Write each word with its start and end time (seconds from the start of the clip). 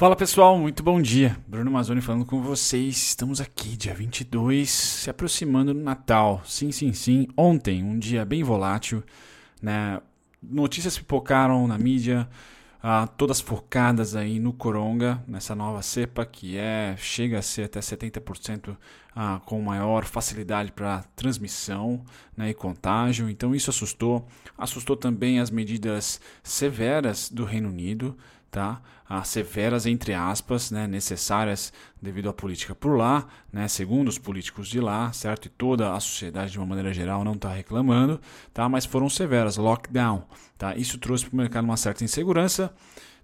Fala 0.00 0.16
pessoal, 0.16 0.56
muito 0.56 0.82
bom 0.82 0.98
dia. 0.98 1.36
Bruno 1.46 1.70
Mazzoni 1.70 2.00
falando 2.00 2.24
com 2.24 2.40
vocês. 2.40 2.96
Estamos 2.96 3.38
aqui, 3.38 3.76
dia 3.76 3.92
22, 3.92 4.70
se 4.70 5.10
aproximando 5.10 5.74
do 5.74 5.80
Natal. 5.80 6.40
Sim, 6.42 6.72
sim, 6.72 6.94
sim. 6.94 7.28
Ontem, 7.36 7.84
um 7.84 7.98
dia 7.98 8.24
bem 8.24 8.42
volátil, 8.42 9.04
né? 9.60 10.00
Notícias 10.42 10.96
pipocaram 10.96 11.66
na 11.66 11.76
mídia, 11.76 12.26
ah, 12.82 13.06
todas 13.08 13.42
focadas 13.42 14.16
aí 14.16 14.40
no 14.40 14.54
coronga, 14.54 15.22
nessa 15.28 15.54
nova 15.54 15.82
cepa 15.82 16.24
que 16.24 16.56
é 16.56 16.94
chega 16.96 17.38
a 17.38 17.42
ser 17.42 17.64
até 17.64 17.80
70% 17.80 18.74
ah, 19.14 19.42
com 19.44 19.60
maior 19.60 20.06
facilidade 20.06 20.72
para 20.72 21.04
transmissão 21.14 22.02
né, 22.34 22.48
e 22.48 22.54
contágio. 22.54 23.28
Então 23.28 23.54
isso 23.54 23.68
assustou. 23.68 24.26
Assustou 24.56 24.96
também 24.96 25.40
as 25.40 25.50
medidas 25.50 26.22
severas 26.42 27.28
do 27.28 27.44
Reino 27.44 27.68
Unido 27.68 28.16
tá? 28.50 28.80
Ah, 29.08 29.24
severas 29.24 29.86
entre 29.86 30.12
aspas, 30.14 30.70
né, 30.70 30.86
necessárias 30.86 31.72
devido 32.00 32.28
à 32.28 32.32
política 32.32 32.74
por 32.74 32.96
lá, 32.96 33.26
né, 33.52 33.68
segundo 33.68 34.08
os 34.08 34.18
políticos 34.18 34.68
de 34.68 34.80
lá, 34.80 35.12
certo? 35.12 35.46
E 35.46 35.48
toda 35.48 35.94
a 35.94 36.00
sociedade 36.00 36.52
de 36.52 36.58
uma 36.58 36.66
maneira 36.66 36.92
geral 36.92 37.24
não 37.24 37.32
está 37.32 37.52
reclamando, 37.52 38.20
tá? 38.52 38.68
Mas 38.68 38.84
foram 38.84 39.08
severas, 39.08 39.56
lockdown, 39.56 40.24
tá? 40.58 40.76
Isso 40.76 40.98
trouxe 40.98 41.26
para 41.26 41.34
o 41.34 41.36
mercado 41.36 41.64
uma 41.64 41.76
certa 41.76 42.04
insegurança, 42.04 42.72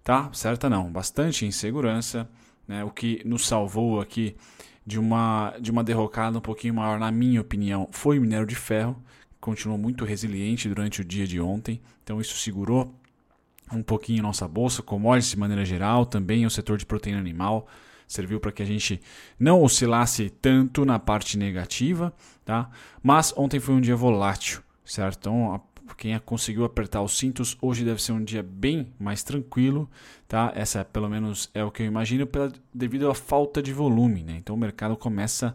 tá? 0.02 0.30
Certa 0.32 0.70
não, 0.70 0.90
bastante 0.90 1.46
insegurança, 1.46 2.28
né? 2.66 2.84
O 2.84 2.90
que 2.90 3.22
nos 3.24 3.46
salvou 3.46 4.00
aqui 4.00 4.36
de 4.86 4.98
uma 4.98 5.54
de 5.60 5.70
uma 5.70 5.82
derrocada 5.82 6.38
um 6.38 6.40
pouquinho 6.40 6.74
maior, 6.74 6.98
na 6.98 7.10
minha 7.10 7.40
opinião, 7.40 7.88
foi 7.90 8.18
o 8.18 8.22
minério 8.22 8.46
de 8.46 8.54
ferro, 8.54 8.96
continuou 9.40 9.78
muito 9.78 10.04
resiliente 10.04 10.68
durante 10.68 11.00
o 11.00 11.04
dia 11.04 11.26
de 11.26 11.40
ontem, 11.40 11.80
então 12.02 12.20
isso 12.20 12.36
segurou 12.38 12.94
um 13.72 13.82
pouquinho 13.82 14.22
nossa 14.22 14.46
bolsa, 14.46 14.82
commodities 14.82 15.30
de 15.30 15.38
maneira 15.38 15.64
geral, 15.64 16.06
também 16.06 16.46
o 16.46 16.50
setor 16.50 16.78
de 16.78 16.86
proteína 16.86 17.18
animal 17.18 17.66
serviu 18.06 18.38
para 18.38 18.52
que 18.52 18.62
a 18.62 18.66
gente 18.66 19.00
não 19.38 19.62
oscilasse 19.62 20.30
tanto 20.30 20.84
na 20.84 20.98
parte 20.98 21.36
negativa, 21.36 22.12
tá? 22.44 22.70
Mas 23.02 23.32
ontem 23.36 23.58
foi 23.58 23.74
um 23.74 23.80
dia 23.80 23.96
volátil, 23.96 24.62
certo? 24.84 25.18
Então, 25.18 25.60
quem 25.96 26.18
conseguiu 26.20 26.64
apertar 26.64 27.02
os 27.02 27.16
cintos, 27.16 27.56
hoje 27.60 27.84
deve 27.84 28.02
ser 28.02 28.12
um 28.12 28.22
dia 28.22 28.42
bem 28.42 28.92
mais 28.98 29.22
tranquilo, 29.22 29.88
tá? 30.26 30.52
Essa 30.54 30.84
pelo 30.84 31.08
menos 31.08 31.50
é 31.54 31.64
o 31.64 31.70
que 31.70 31.82
eu 31.82 31.86
imagino 31.86 32.26
pela, 32.26 32.52
devido 32.72 33.10
à 33.10 33.14
falta 33.14 33.62
de 33.62 33.72
volume, 33.72 34.22
né? 34.22 34.36
Então 34.38 34.54
o 34.54 34.58
mercado 34.58 34.96
começa 34.96 35.54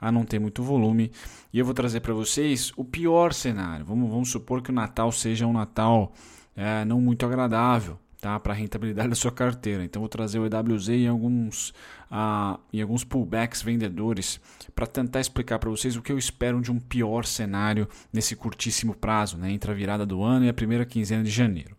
a 0.00 0.10
não 0.10 0.24
ter 0.24 0.38
muito 0.38 0.62
volume 0.62 1.10
e 1.52 1.58
eu 1.58 1.64
vou 1.64 1.74
trazer 1.74 2.00
para 2.00 2.14
vocês 2.14 2.72
o 2.76 2.84
pior 2.84 3.32
cenário. 3.32 3.84
Vamos, 3.84 4.10
vamos 4.10 4.30
supor 4.30 4.62
que 4.62 4.70
o 4.70 4.74
Natal 4.74 5.10
seja 5.12 5.46
um 5.46 5.52
Natal 5.52 6.12
é, 6.56 6.84
não 6.84 7.00
muito 7.00 7.24
agradável 7.24 7.98
tá, 8.22 8.38
para 8.38 8.52
a 8.52 8.56
rentabilidade 8.56 9.08
da 9.08 9.14
sua 9.14 9.32
carteira. 9.32 9.84
Então 9.84 10.00
vou 10.00 10.08
trazer 10.08 10.38
o 10.38 10.46
EWZ 10.46 10.88
em 10.90 11.08
alguns, 11.08 11.74
ah, 12.10 12.58
em 12.72 12.80
alguns 12.80 13.02
pullbacks 13.02 13.62
vendedores 13.62 14.40
para 14.74 14.86
tentar 14.86 15.20
explicar 15.20 15.58
para 15.58 15.68
vocês 15.68 15.96
o 15.96 16.02
que 16.02 16.12
eu 16.12 16.16
espero 16.16 16.60
de 16.60 16.70
um 16.70 16.78
pior 16.78 17.24
cenário 17.24 17.88
nesse 18.12 18.36
curtíssimo 18.36 18.94
prazo, 18.94 19.36
né, 19.36 19.50
entre 19.50 19.70
a 19.70 19.74
virada 19.74 20.06
do 20.06 20.22
ano 20.22 20.44
e 20.46 20.48
a 20.48 20.54
primeira 20.54 20.86
quinzena 20.86 21.24
de 21.24 21.30
janeiro. 21.30 21.76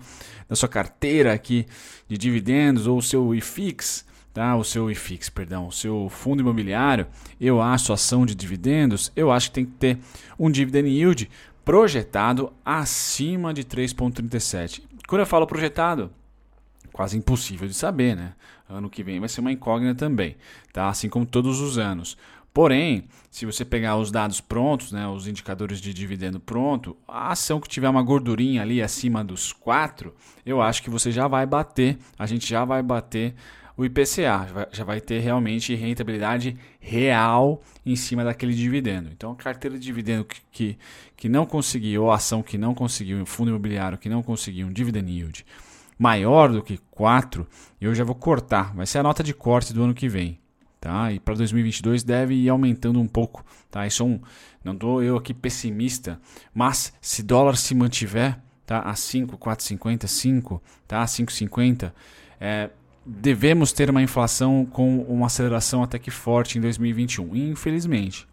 da 0.48 0.54
sua 0.54 0.68
carteira 0.68 1.32
aqui 1.32 1.66
de 2.06 2.16
dividendos 2.16 2.86
ou 2.86 2.98
o 2.98 3.02
seu 3.02 3.34
IFIX 3.34 4.06
tá? 4.38 4.54
o 4.56 4.62
seu 4.62 4.88
IFIX, 4.88 5.28
perdão, 5.30 5.66
o 5.66 5.72
seu 5.72 6.08
fundo 6.08 6.40
imobiliário, 6.40 7.08
eu 7.40 7.60
acho 7.60 7.92
ação 7.92 8.24
de 8.24 8.36
dividendos, 8.36 9.10
eu 9.16 9.32
acho 9.32 9.48
que 9.48 9.54
tem 9.54 9.64
que 9.64 9.72
ter 9.72 9.98
um 10.38 10.48
dividend 10.48 10.88
yield 10.88 11.28
projetado 11.64 12.52
acima 12.64 13.52
de 13.52 13.64
3,37. 13.64 14.82
Quando 15.08 15.22
eu 15.22 15.26
falo 15.26 15.44
projetado, 15.44 16.10
quase 16.92 17.16
impossível 17.16 17.66
de 17.66 17.74
saber, 17.74 18.14
né? 18.14 18.34
Ano 18.68 18.90
que 18.90 19.02
vem 19.02 19.18
vai 19.18 19.28
ser 19.28 19.40
uma 19.40 19.52
incógnita 19.52 19.94
também, 19.94 20.36
tá? 20.72 20.88
Assim 20.88 21.08
como 21.08 21.24
todos 21.24 21.60
os 21.60 21.78
anos. 21.78 22.16
Porém, 22.52 23.04
se 23.30 23.46
você 23.46 23.64
pegar 23.64 23.96
os 23.96 24.10
dados 24.10 24.40
prontos, 24.40 24.90
né, 24.90 25.06
os 25.06 25.28
indicadores 25.28 25.80
de 25.80 25.94
dividendo 25.94 26.40
pronto, 26.40 26.96
a 27.06 27.30
ação 27.30 27.60
que 27.60 27.68
tiver 27.68 27.88
uma 27.88 28.02
gordurinha 28.02 28.62
ali 28.62 28.82
acima 28.82 29.22
dos 29.22 29.52
4, 29.52 30.12
eu 30.44 30.60
acho 30.60 30.82
que 30.82 30.90
você 30.90 31.12
já 31.12 31.28
vai 31.28 31.46
bater, 31.46 31.98
a 32.18 32.26
gente 32.26 32.48
já 32.48 32.64
vai 32.64 32.82
bater 32.82 33.34
o 33.76 33.84
IPCA, 33.84 34.66
já 34.72 34.82
vai 34.82 35.00
ter 35.00 35.20
realmente 35.20 35.72
rentabilidade 35.72 36.56
real 36.80 37.62
em 37.86 37.94
cima 37.94 38.24
daquele 38.24 38.52
dividendo. 38.52 39.08
Então, 39.12 39.30
a 39.30 39.36
carteira 39.36 39.78
de 39.78 39.84
dividendo 39.84 40.24
que, 40.24 40.40
que, 40.50 40.78
que 41.16 41.28
não 41.28 41.46
conseguiu, 41.46 42.02
ou 42.02 42.10
ação 42.10 42.42
que 42.42 42.58
não 42.58 42.74
conseguiu, 42.74 43.22
o 43.22 43.26
fundo 43.26 43.50
imobiliário 43.50 43.96
que 43.96 44.08
não 44.08 44.20
conseguiu 44.20 44.66
um 44.66 44.72
dividend 44.72 45.08
yield 45.08 45.46
maior 45.98 46.50
do 46.52 46.62
que 46.62 46.78
4, 46.90 47.46
eu 47.80 47.94
já 47.94 48.04
vou 48.04 48.14
cortar. 48.14 48.74
Vai 48.74 48.86
ser 48.86 48.98
a 48.98 49.02
nota 49.02 49.22
de 49.22 49.34
corte 49.34 49.72
do 49.72 49.82
ano 49.82 49.94
que 49.94 50.08
vem. 50.08 50.38
Tá? 50.80 51.12
E 51.12 51.18
para 51.18 51.34
2022 51.34 52.04
deve 52.04 52.34
ir 52.34 52.48
aumentando 52.48 53.00
um 53.00 53.08
pouco. 53.08 53.44
Tá? 53.70 53.86
Isso 53.86 54.02
é 54.02 54.06
um, 54.06 54.20
não 54.62 54.74
estou 54.74 55.02
eu 55.02 55.16
aqui 55.16 55.34
pessimista, 55.34 56.20
mas 56.54 56.92
se 57.00 57.22
dólar 57.22 57.56
se 57.56 57.74
mantiver 57.74 58.38
tá? 58.64 58.80
a 58.80 58.94
5, 58.94 59.36
4,50, 59.36 60.06
5, 60.06 60.62
tá? 60.86 61.04
5,50, 61.04 61.92
é, 62.40 62.70
devemos 63.04 63.72
ter 63.72 63.90
uma 63.90 64.02
inflação 64.02 64.64
com 64.66 65.00
uma 65.02 65.26
aceleração 65.26 65.82
até 65.82 65.98
que 65.98 66.10
forte 66.10 66.58
em 66.58 66.60
2021, 66.60 67.34
infelizmente, 67.34 68.28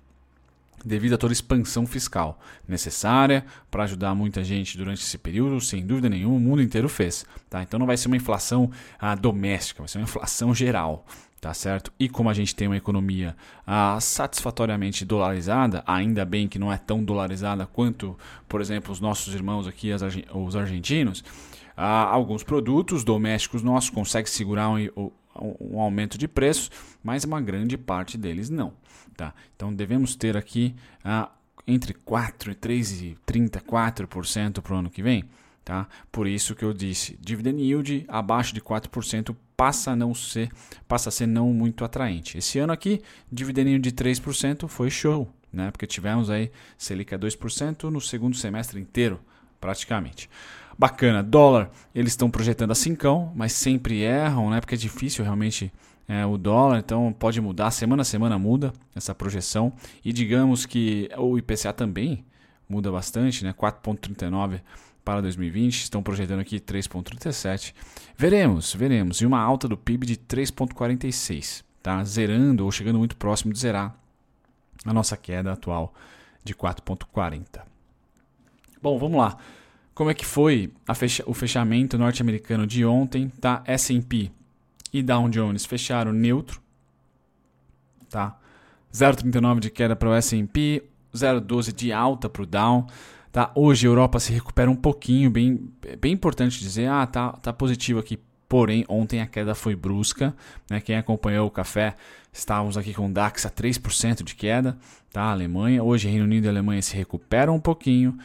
devido 0.85 1.13
a 1.13 1.17
toda 1.17 1.33
expansão 1.33 1.87
fiscal 1.87 2.39
necessária 2.67 3.43
para 3.71 3.83
ajudar 3.83 4.13
muita 4.13 4.43
gente 4.43 4.77
durante 4.77 5.01
esse 5.01 5.17
período, 5.17 5.59
sem 5.59 5.85
dúvida 5.85 6.07
nenhuma, 6.07 6.35
o 6.35 6.39
mundo 6.39 6.61
inteiro 6.61 6.87
fez. 6.87 7.25
Tá? 7.49 7.63
Então 7.63 7.79
não 7.79 7.87
vai 7.87 7.97
ser 7.97 8.07
uma 8.07 8.15
inflação 8.15 8.69
ah, 8.99 9.15
doméstica, 9.15 9.81
vai 9.81 9.87
ser 9.87 9.97
uma 9.97 10.03
inflação 10.03 10.53
geral. 10.53 11.05
Tá 11.41 11.53
certo? 11.53 11.93
E 11.99 12.09
como 12.09 12.27
a 12.27 12.33
gente 12.33 12.55
tem 12.55 12.67
uma 12.67 12.77
economia 12.77 13.35
ah, 13.67 13.99
satisfatoriamente 14.01 15.05
dolarizada, 15.05 15.83
ainda 15.85 16.25
bem 16.25 16.47
que 16.47 16.57
não 16.57 16.73
é 16.73 16.77
tão 16.77 17.03
dolarizada 17.03 17.67
quanto, 17.67 18.17
por 18.49 18.61
exemplo, 18.61 18.91
os 18.91 18.99
nossos 18.99 19.35
irmãos 19.35 19.67
aqui, 19.67 19.91
os 20.33 20.55
argentinos, 20.55 21.23
ah, 21.77 22.09
alguns 22.09 22.41
produtos 22.41 23.03
domésticos 23.03 23.61
nossos 23.61 23.91
conseguem 23.91 24.31
segurar 24.31 24.69
um, 24.69 25.11
um 25.39 25.79
aumento 25.79 26.17
de 26.17 26.27
preços, 26.27 26.71
mas 27.03 27.23
uma 27.23 27.41
grande 27.41 27.77
parte 27.77 28.17
deles 28.17 28.49
não. 28.49 28.73
Tá? 29.15 29.33
Então 29.55 29.73
devemos 29.73 30.15
ter 30.15 30.35
aqui 30.35 30.75
ah, 31.03 31.29
entre 31.67 31.93
4 31.93 32.51
e 32.51 32.55
3,34% 32.55 34.61
para 34.61 34.73
o 34.73 34.77
ano 34.77 34.89
que 34.89 35.01
vem. 35.01 35.23
Tá? 35.63 35.87
Por 36.11 36.27
isso 36.27 36.53
que 36.53 36.63
eu 36.63 36.73
disse, 36.73 37.17
dividend 37.19 37.59
yield 37.59 38.05
abaixo 38.07 38.53
de 38.53 38.61
4% 38.61 39.35
passa 39.57 39.91
a 39.91 39.95
não 39.95 40.13
ser, 40.13 40.51
passa 40.87 41.09
a 41.09 41.11
ser 41.11 41.25
não 41.25 41.51
muito 41.53 41.83
atraente. 41.83 42.38
Esse 42.38 42.59
ano 42.59 42.71
aqui, 42.71 43.01
dividend 43.31 43.69
yield 43.69 43.91
de 43.91 43.95
3% 43.95 44.67
foi 44.67 44.91
show, 44.91 45.27
né? 45.51 45.71
Porque 45.71 45.88
tivemos 45.88 46.29
aí 46.29 46.51
Selic 46.77 47.15
a 47.15 47.17
2% 47.17 47.89
no 47.89 47.99
segundo 47.99 48.35
semestre 48.35 48.79
inteiro, 48.79 49.19
praticamente. 49.59 50.29
Bacana, 50.77 51.24
dólar, 51.24 51.72
eles 51.94 52.12
estão 52.12 52.30
projetando 52.30 52.72
a 52.72 52.75
5, 52.75 53.31
mas 53.33 53.54
sempre 53.54 54.01
erram, 54.01 54.50
né? 54.50 54.60
Porque 54.60 54.75
é 54.75 54.77
difícil 54.77 55.24
realmente 55.24 55.72
é, 56.07 56.25
o 56.25 56.38
dólar, 56.38 56.80
então 56.80 57.13
pode 57.18 57.39
mudar, 57.39 57.72
semana 57.72 58.01
a 58.01 58.06
semana 58.06 58.38
muda 58.38 58.74
essa 58.94 59.16
projeção. 59.16 59.72
E 60.04 60.12
digamos 60.12 60.66
que 60.66 61.10
o 61.18 61.38
IPCA 61.38 61.72
também 61.72 62.25
muda 62.68 62.92
bastante, 62.92 63.44
né? 63.44 63.54
4,39 63.54 64.60
para 65.04 65.22
2020, 65.22 65.83
estão 65.83 66.04
projetando 66.04 66.39
aqui 66.39 66.60
3,37. 66.60 67.74
Veremos, 68.18 68.74
veremos. 68.74 69.22
E 69.22 69.25
uma 69.25 69.39
alta 69.39 69.68
do 69.68 69.77
PIB 69.77 70.06
de 70.06 70.18
3,46, 70.18 71.63
tá? 71.81 72.04
Zerando 72.04 72.66
ou 72.66 72.72
chegando 72.72 72.98
muito 72.98 73.16
próximo 73.16 73.54
de 73.54 73.60
zerar 73.60 73.95
a 74.83 74.94
nossa 74.94 75.16
queda 75.16 75.54
atual 75.54 75.94
de 76.44 76.54
4,40. 76.54 77.62
Bom, 78.81 78.98
vamos 79.00 79.18
lá. 79.18 79.38
Como 79.95 80.09
é 80.09 80.13
que 80.13 80.25
foi 80.25 80.74
fecha 80.94 81.24
o 81.25 81.33
fechamento 81.33 81.97
norte-americano 81.97 82.68
de 82.68 82.86
ontem? 82.86 83.30
Tá? 83.30 83.63
S&P 83.65 84.30
e 84.92 85.01
Dow 85.01 85.30
Jones 85.30 85.65
fecharam 85.65 86.12
neutro, 86.12 86.62
tá? 88.09 88.38
0,39 88.94 89.62
de 89.62 89.69
queda 89.69 89.95
para 89.95 90.09
o 90.09 90.13
S&P, 90.13 90.83
0,12 91.13 91.74
de 91.74 91.94
alta 91.94 92.27
para 92.27 92.44
o 92.44 92.45
Dow. 92.45 92.88
Tá? 93.31 93.51
Hoje 93.56 93.88
a 93.88 93.89
Europa 93.89 94.19
se 94.19 94.33
recupera 94.33 94.69
um 94.69 94.75
pouquinho, 94.75 95.31
bem, 95.31 95.71
bem 96.00 96.12
importante 96.12 96.59
dizer, 96.59 96.89
ah, 96.89 97.07
tá, 97.07 97.31
tá 97.31 97.53
positivo 97.53 98.00
aqui. 98.00 98.19
Porém, 98.50 98.86
ontem 98.88 99.21
a 99.21 99.25
queda 99.25 99.56
foi 99.56 99.75
brusca. 99.75 100.36
Né? 100.69 100.80
Quem 100.81 100.98
acompanhou 100.98 101.48
o 101.48 101.51
café, 101.51 101.95
estávamos 102.31 102.77
aqui 102.77 102.94
com 102.94 103.07
o 103.07 103.12
DAX 103.12 103.45
a 103.45 103.50
3% 103.50 104.24
de 104.24 104.36
queda. 104.36 104.77
Tá? 105.12 105.24
Alemanha, 105.24 105.81
hoje 105.81 106.09
Reino 106.09 106.25
Unido 106.25 106.45
e 106.45 106.50
Alemanha 106.50 106.81
se 106.81 106.95
recuperam 106.95 107.56
um 107.56 107.62
pouquinho. 107.62 108.18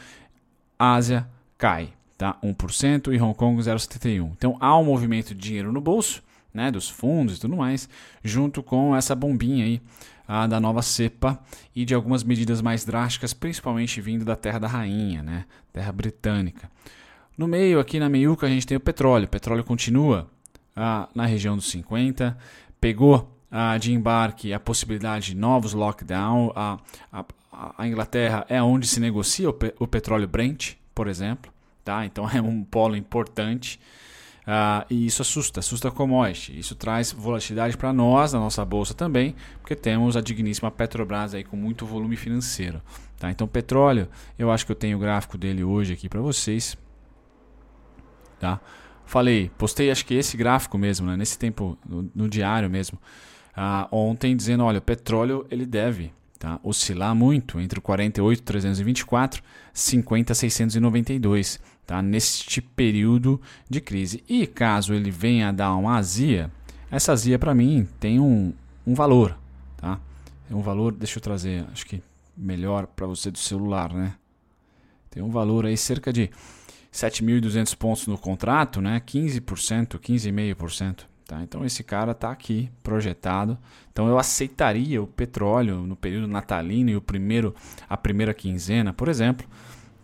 Ásia 0.77 1.27
cai, 1.61 1.93
tá? 2.17 2.35
1% 2.43 3.13
e 3.13 3.21
Hong 3.21 3.35
Kong 3.35 3.61
0,71. 3.61 4.31
Então 4.35 4.57
há 4.59 4.75
um 4.75 4.83
movimento 4.83 5.35
de 5.35 5.41
dinheiro 5.41 5.71
no 5.71 5.79
bolso, 5.79 6.23
né, 6.51 6.71
dos 6.71 6.89
fundos 6.89 7.37
e 7.37 7.39
tudo 7.39 7.55
mais, 7.55 7.87
junto 8.23 8.63
com 8.63 8.95
essa 8.95 9.13
bombinha 9.13 9.63
aí 9.63 9.79
a, 10.27 10.47
da 10.47 10.59
nova 10.59 10.81
cepa 10.81 11.39
e 11.75 11.85
de 11.85 11.93
algumas 11.93 12.23
medidas 12.23 12.63
mais 12.63 12.83
drásticas, 12.83 13.31
principalmente 13.31 14.01
vindo 14.01 14.25
da 14.25 14.35
Terra 14.35 14.57
da 14.57 14.67
Rainha, 14.67 15.21
né? 15.21 15.45
Terra 15.71 15.91
Britânica. 15.91 16.67
No 17.37 17.47
meio, 17.47 17.79
aqui 17.79 17.99
na 17.99 18.09
meiuca, 18.09 18.47
a 18.47 18.49
gente 18.49 18.65
tem 18.65 18.75
o 18.75 18.79
petróleo. 18.79 19.25
O 19.25 19.29
petróleo 19.29 19.63
continua 19.63 20.27
ah, 20.75 21.07
na 21.13 21.27
região 21.27 21.55
dos 21.55 21.69
50, 21.69 22.35
pegou 22.79 23.37
ah, 23.51 23.77
de 23.77 23.93
embarque 23.93 24.51
a 24.51 24.59
possibilidade 24.59 25.27
de 25.27 25.35
novos 25.35 25.73
lockdowns. 25.73 26.51
A, 26.55 26.79
a, 27.11 27.25
a, 27.77 27.87
Inglaterra 27.87 28.45
é 28.49 28.61
onde 28.63 28.87
se 28.87 28.99
negocia 28.99 29.47
o, 29.47 29.53
pe 29.53 29.73
o 29.79 29.87
petróleo 29.87 30.27
Brent, 30.27 30.80
por 30.93 31.07
exemplo. 31.07 31.51
Tá? 31.83 32.05
Então 32.05 32.29
é 32.33 32.41
um 32.41 32.63
polo 32.63 32.95
importante. 32.95 33.79
Uh, 34.41 34.83
e 34.89 35.05
isso 35.05 35.21
assusta, 35.21 35.59
assusta 35.59 35.89
a 35.89 35.91
commodity. 35.91 36.57
Isso 36.57 36.75
traz 36.75 37.11
volatilidade 37.11 37.77
para 37.77 37.93
nós, 37.93 38.33
na 38.33 38.39
nossa 38.39 38.65
bolsa 38.65 38.93
também, 38.93 39.35
porque 39.59 39.75
temos 39.75 40.17
a 40.17 40.21
digníssima 40.21 40.71
Petrobras 40.71 41.35
aí 41.35 41.43
com 41.43 41.55
muito 41.55 41.85
volume 41.85 42.15
financeiro. 42.15 42.81
Tá? 43.19 43.29
Então, 43.29 43.47
petróleo, 43.47 44.07
eu 44.37 44.49
acho 44.49 44.65
que 44.65 44.71
eu 44.71 44.75
tenho 44.75 44.97
o 44.97 44.99
gráfico 44.99 45.37
dele 45.37 45.63
hoje 45.63 45.93
aqui 45.93 46.09
para 46.09 46.19
vocês. 46.19 46.75
Tá? 48.39 48.59
Falei, 49.05 49.51
postei 49.57 49.91
acho 49.91 50.05
que 50.05 50.15
esse 50.15 50.35
gráfico 50.35 50.77
mesmo, 50.77 51.05
né? 51.05 51.15
nesse 51.15 51.37
tempo, 51.37 51.77
no, 51.87 52.09
no 52.15 52.27
diário 52.27 52.69
mesmo, 52.69 52.97
uh, 53.55 53.87
ontem, 53.95 54.35
dizendo: 54.35 54.63
olha, 54.63 54.79
o 54.79 54.81
petróleo 54.81 55.45
ele 55.51 55.65
deve 55.67 56.11
tá? 56.41 56.59
oscilar 56.63 57.13
muito 57.13 57.59
entre 57.59 57.77
o 57.77 57.81
48,324 57.83 59.43
e 59.73 59.79
50,692 59.79 61.59
tá? 61.85 62.01
neste 62.01 62.59
período 62.59 63.39
de 63.69 63.79
crise. 63.79 64.23
E 64.27 64.47
caso 64.47 64.95
ele 64.95 65.11
venha 65.11 65.49
a 65.49 65.51
dar 65.51 65.75
uma 65.75 65.97
azia, 65.97 66.51
essa 66.89 67.11
azia 67.11 67.37
para 67.37 67.53
mim 67.53 67.87
tem 67.99 68.19
um, 68.19 68.51
um 68.85 68.95
valor. 68.95 69.37
Tá? 69.77 69.99
Tem 70.47 70.57
um 70.57 70.61
valor, 70.61 70.91
deixa 70.93 71.19
eu 71.19 71.21
trazer, 71.21 71.63
acho 71.71 71.85
que 71.85 72.01
melhor 72.35 72.87
para 72.87 73.05
você 73.05 73.29
do 73.29 73.37
celular, 73.37 73.93
né? 73.93 74.15
Tem 75.11 75.21
um 75.21 75.29
valor 75.29 75.67
aí 75.67 75.77
cerca 75.77 76.11
de 76.11 76.31
7.200 76.91 77.75
pontos 77.75 78.07
no 78.07 78.17
contrato, 78.17 78.81
né? 78.81 78.99
15%, 78.99 79.99
15,5%. 79.99 81.10
Tá? 81.31 81.41
Então 81.41 81.63
esse 81.63 81.81
cara 81.81 82.11
está 82.11 82.29
aqui 82.29 82.69
projetado. 82.83 83.57
Então 83.89 84.09
eu 84.09 84.19
aceitaria 84.19 85.01
o 85.01 85.07
petróleo 85.07 85.87
no 85.87 85.95
período 85.95 86.27
natalino 86.27 86.89
e 86.89 86.95
o 86.97 87.01
primeiro, 87.01 87.55
a 87.87 87.95
primeira 87.95 88.33
quinzena, 88.33 88.91
por 88.91 89.07
exemplo, 89.07 89.47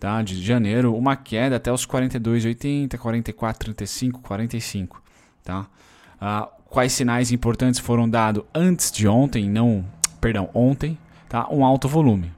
tá? 0.00 0.22
de 0.22 0.42
janeiro, 0.42 0.96
uma 0.96 1.16
queda 1.16 1.56
até 1.56 1.70
os 1.70 1.86
42,80, 1.86 2.96
44,35, 2.96 4.22
45. 4.22 5.02
Tá? 5.44 5.66
Ah, 6.18 6.48
quais 6.64 6.94
sinais 6.94 7.30
importantes 7.30 7.78
foram 7.78 8.08
dados 8.08 8.44
antes 8.54 8.90
de 8.90 9.06
ontem, 9.06 9.50
não, 9.50 9.84
perdão, 10.22 10.48
ontem, 10.54 10.96
tá? 11.28 11.46
Um 11.52 11.62
alto 11.62 11.86
volume. 11.88 12.32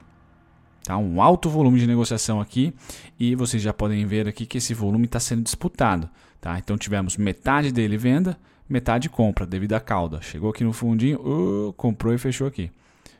Tá? 0.82 0.98
Um 0.98 1.22
alto 1.22 1.48
volume 1.48 1.78
de 1.78 1.87
negociação 1.87 2.40
aqui 2.40 2.75
e 3.20 3.37
vocês 3.37 3.62
já 3.62 3.72
podem 3.72 4.04
ver 4.04 4.26
aqui 4.26 4.46
que 4.46 4.58
esse 4.58 4.75
volume 4.75 5.04
está 5.04 5.20
sendo 5.20 5.44
disputado. 5.44 6.10
Tá? 6.40 6.58
Então 6.58 6.76
tivemos 6.76 7.16
metade 7.16 7.70
dele 7.70 7.96
venda, 7.96 8.37
metade 8.70 9.08
compra 9.08 9.44
devido 9.44 9.72
à 9.72 9.81
cauda. 9.81 10.22
Chegou 10.22 10.50
aqui 10.50 10.62
no 10.62 10.72
fundinho, 10.72 11.19
uh, 11.20 11.72
comprou 11.72 12.14
e 12.14 12.19
fechou 12.19 12.46
aqui. 12.46 12.70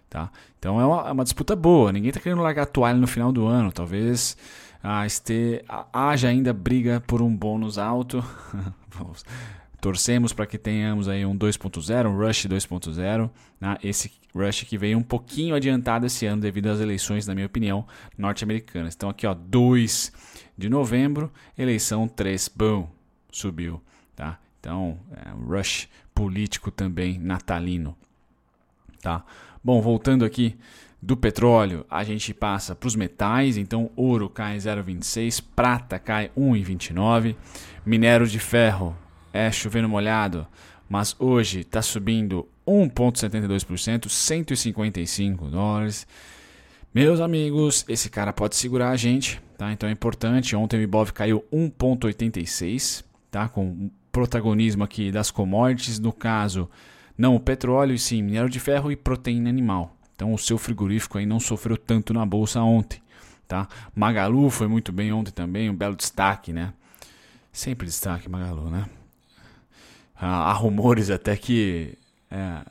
Tá? 0.09 0.31
Então 0.59 0.81
é 0.81 0.87
uma, 0.87 1.09
é 1.09 1.13
uma 1.13 1.25
disputa 1.25 1.55
boa. 1.55 1.93
Ninguém 1.93 2.11
está 2.11 2.21
querendo 2.21 2.43
largar 2.43 2.63
a 2.63 2.67
toalha 2.67 2.99
no 2.99 3.07
final 3.07 3.33
do 3.33 3.47
ano. 3.47 3.71
Talvez 3.71 4.37
ah, 4.83 5.05
este, 5.05 5.65
haja 5.93 6.29
ainda 6.29 6.53
briga 6.53 7.03
por 7.07 7.21
um 7.21 7.35
bônus 7.35 7.79
alto. 7.79 8.25
Torcemos 9.81 10.33
para 10.33 10.47
que 10.47 10.59
tenhamos 10.59 11.09
aí 11.09 11.25
um 11.25 11.37
2.0, 11.37 12.07
um 12.07 12.17
Rush 12.19 12.47
2.0. 12.47 13.31
Né? 13.61 13.79
Esse 13.83 14.13
Rush 14.35 14.65
que 14.65 14.77
veio 14.77 14.99
um 14.99 15.03
pouquinho 15.03 15.55
adiantado 15.55 16.07
esse 16.07 16.27
ano 16.27 16.43
devido 16.43 16.69
às 16.69 16.81
eleições, 16.81 17.27
na 17.27 17.35
minha 17.35 17.47
opinião, 17.47 17.87
norte-americanas. 18.17 18.95
Então 18.95 19.09
aqui 19.09 19.27
ó, 19.27 19.35
2 19.35 20.13
de 20.57 20.69
novembro, 20.69 21.33
eleição 21.57 22.07
3, 22.07 22.51
bom, 22.55 22.91
subiu. 23.31 23.81
Tá? 24.15 24.39
Então, 24.61 24.99
é 25.25 25.33
um 25.33 25.47
rush 25.47 25.89
político 26.15 26.71
também 26.71 27.19
natalino. 27.19 27.97
Tá? 29.03 29.25
Bom, 29.65 29.81
voltando 29.81 30.25
aqui 30.25 30.57
do 31.03 31.17
petróleo, 31.17 31.87
a 31.89 32.05
gente 32.05 32.35
passa 32.35 32.75
para 32.75 32.87
os 32.87 32.95
metais. 32.95 33.57
Então, 33.57 33.91
ouro 33.97 34.29
cai 34.29 34.59
0,26, 34.59 35.43
prata 35.57 35.99
cai 35.99 36.31
1,29, 36.37 37.35
minério 37.85 38.27
de 38.27 38.39
ferro 38.39 38.97
é 39.33 39.51
chovendo 39.51 39.89
molhado, 39.89 40.47
mas 40.89 41.15
hoje 41.19 41.61
está 41.61 41.81
subindo 41.81 42.49
1,72%, 42.67 44.09
155 44.09 45.47
dólares. 45.47 46.07
Meus 46.93 47.21
amigos, 47.21 47.85
esse 47.89 48.11
cara 48.11 48.33
pode 48.33 48.57
segurar 48.57 48.91
a 48.91 48.97
gente, 48.97 49.41
tá? 49.57 49.73
Então 49.73 49.89
é 49.89 49.93
importante. 49.93 50.57
Ontem 50.57 50.79
o 50.79 50.83
Ibov 50.83 51.13
caiu 51.13 51.45
1,86, 51.53 53.05
tá? 53.31 53.49
Com 53.49 53.91
protagonismo 54.13 54.85
aqui 54.85 55.11
das 55.11 55.31
commodities, 55.31 55.99
no 55.99 56.13
caso, 56.13 56.69
não 57.17 57.35
o 57.35 57.41
petróleo, 57.41 57.95
e 57.95 57.99
sim 57.99 58.23
minério 58.23 58.49
de 58.49 58.61
ferro 58.61 58.91
e 58.91 58.97
proteína 58.97 59.49
animal. 59.49 59.97
Então 60.15 60.35
o 60.35 60.39
seu 60.39 60.59
frigorífico 60.59 61.19
aí 61.19 61.27
não 61.27 61.41
sofreu 61.41 61.77
tanto 61.77 62.13
na 62.13 62.27
bolsa 62.27 62.61
ontem, 62.61 63.01
tá? 63.49 63.69
Magalu 63.95 64.51
foi 64.51 64.67
muito 64.67 64.93
bem 64.93 65.13
ontem 65.13 65.31
também, 65.31 65.71
um 65.71 65.75
belo 65.75 65.97
destaque, 65.97 66.53
né? 66.53 66.73
Sempre 67.53 67.87
destaque 67.87 68.29
Magalu, 68.29 68.71
né? 68.71 68.87
Há 70.15 70.53
rumores 70.53 71.09
até 71.09 71.35
que 71.35 71.97
é, 72.31 72.63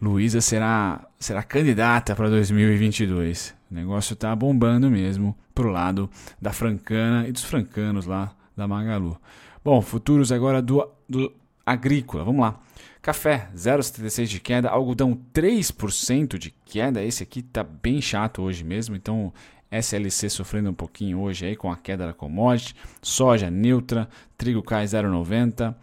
Luísa 0.00 0.40
será, 0.40 1.06
será 1.18 1.42
candidata 1.42 2.16
para 2.16 2.30
2022. 2.30 3.54
O 3.70 3.74
negócio 3.74 4.16
tá 4.16 4.34
bombando 4.34 4.90
mesmo 4.90 5.36
pro 5.54 5.70
lado 5.70 6.10
da 6.40 6.52
francana 6.52 7.28
e 7.28 7.32
dos 7.32 7.44
francanos 7.44 8.06
lá 8.06 8.34
da 8.56 8.66
Magalu. 8.66 9.20
Bom, 9.64 9.80
futuros 9.80 10.30
agora 10.30 10.60
do, 10.60 10.86
do 11.08 11.32
agrícola. 11.64 12.22
Vamos 12.22 12.42
lá. 12.42 12.60
Café, 13.00 13.48
0,76 13.56 14.26
de 14.26 14.38
queda. 14.38 14.68
Algodão, 14.68 15.18
3% 15.32 16.36
de 16.36 16.50
queda. 16.66 17.02
Esse 17.02 17.22
aqui 17.22 17.40
tá 17.40 17.64
bem 17.64 17.98
chato 17.98 18.42
hoje 18.42 18.62
mesmo. 18.62 18.94
Então, 18.94 19.32
SLC 19.70 20.28
sofrendo 20.28 20.68
um 20.68 20.74
pouquinho 20.74 21.18
hoje 21.18 21.46
aí 21.46 21.56
com 21.56 21.72
a 21.72 21.78
queda 21.78 22.06
da 22.06 22.12
commodity. 22.12 22.76
Soja 23.00 23.50
neutra. 23.50 24.06
Trigo 24.36 24.62
cai 24.62 24.84
0,90. 24.84 25.74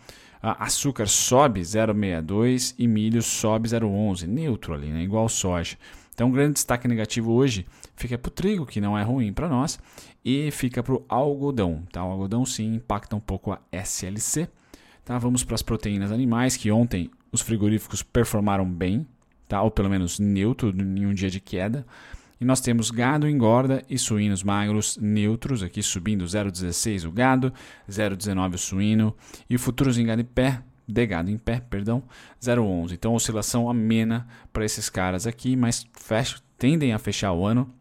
açúcar 0.44 1.08
sobe 1.08 1.62
0,62 1.62 2.76
e 2.78 2.88
milho 2.88 3.24
sobe 3.24 3.68
0,11, 3.68 4.28
neutro 4.28 4.76
ali, 4.76 4.90
né? 4.90 5.02
igual 5.02 5.28
soja. 5.28 5.76
Então, 6.14 6.28
um 6.28 6.32
grande 6.32 6.54
destaque 6.54 6.88
negativo 6.88 7.32
hoje 7.32 7.66
fica 7.96 8.16
para 8.16 8.30
o 8.30 8.32
trigo, 8.32 8.64
que 8.64 8.80
não 8.80 8.96
é 8.96 9.02
ruim 9.02 9.34
para 9.34 9.50
nós, 9.50 9.80
e 10.24 10.52
fica 10.52 10.84
para 10.84 10.94
o 10.94 11.06
algodão. 11.08 11.84
Tá? 11.92 12.04
O 12.04 12.12
algodão 12.12 12.46
sim 12.46 12.76
impacta 12.76 13.16
um 13.16 13.20
pouco 13.20 13.52
a 13.52 13.60
SLC. 13.72 14.48
Tá? 15.04 15.18
Vamos 15.18 15.44
para 15.44 15.56
as 15.56 15.62
proteínas 15.62 16.12
animais, 16.12 16.56
que 16.56 16.72
ontem 16.72 17.10
os 17.32 17.42
frigoríficos 17.42 18.04
performaram 18.04 18.66
bem, 18.66 19.08
tá? 19.48 19.62
ou 19.62 19.72
pelo 19.72 19.90
menos 19.90 20.20
neutro 20.20 20.70
em 20.70 21.06
um 21.06 21.14
dia 21.14 21.30
de 21.30 21.40
queda. 21.40 21.86
E 22.40 22.46
nós 22.46 22.60
temos 22.60 22.90
gado 22.90 23.30
engorda 23.30 23.84
e 23.88 24.00
suínos 24.00 24.42
magros 24.42 24.98
neutros, 24.98 25.62
aqui 25.62 25.84
subindo 25.84 26.26
0,16 26.26 27.08
o 27.08 27.12
gado, 27.12 27.54
0,19 27.88 28.56
o 28.56 28.58
suíno 28.58 29.16
e 29.48 29.60
futuros 29.60 30.00
em 30.00 30.06
gado 30.08 30.22
em 30.22 30.26
pé, 30.26 30.64
de 30.88 31.06
gado 31.06 31.30
em 31.30 31.38
pé, 31.38 31.60
perdão, 31.60 32.02
0,11. 32.42 32.94
Então 32.94 33.14
oscilação 33.14 33.70
amena 33.70 34.28
para 34.52 34.66
esses 34.66 34.90
caras 34.90 35.28
aqui, 35.28 35.56
mas 35.56 35.86
fecho, 35.94 36.42
tendem 36.58 36.94
a 36.94 36.98
fechar 36.98 37.32
o 37.32 37.46
ano 37.46 37.72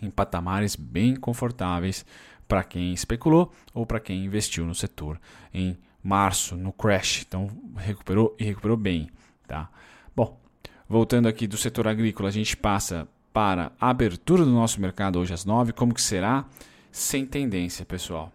em 0.00 0.10
patamares 0.10 0.76
bem 0.76 1.16
confortáveis 1.16 2.04
para 2.46 2.64
quem 2.64 2.92
especulou 2.92 3.52
ou 3.74 3.84
para 3.84 4.00
quem 4.00 4.24
investiu 4.24 4.64
no 4.64 4.74
setor 4.74 5.20
em 5.52 5.76
março, 6.02 6.56
no 6.56 6.72
crash. 6.72 7.24
Então 7.26 7.50
recuperou 7.76 8.34
e 8.38 8.44
recuperou 8.44 8.76
bem, 8.76 9.10
tá? 9.46 9.68
Bom, 10.16 10.40
voltando 10.88 11.28
aqui 11.28 11.46
do 11.46 11.56
setor 11.56 11.86
agrícola, 11.86 12.28
a 12.28 12.32
gente 12.32 12.56
passa 12.56 13.06
para 13.32 13.72
a 13.80 13.90
abertura 13.90 14.44
do 14.44 14.50
nosso 14.50 14.80
mercado 14.80 15.18
hoje 15.18 15.34
às 15.34 15.44
9. 15.44 15.72
Como 15.72 15.94
que 15.94 16.02
será? 16.02 16.44
Sem 16.90 17.26
tendência, 17.26 17.84
pessoal. 17.84 18.32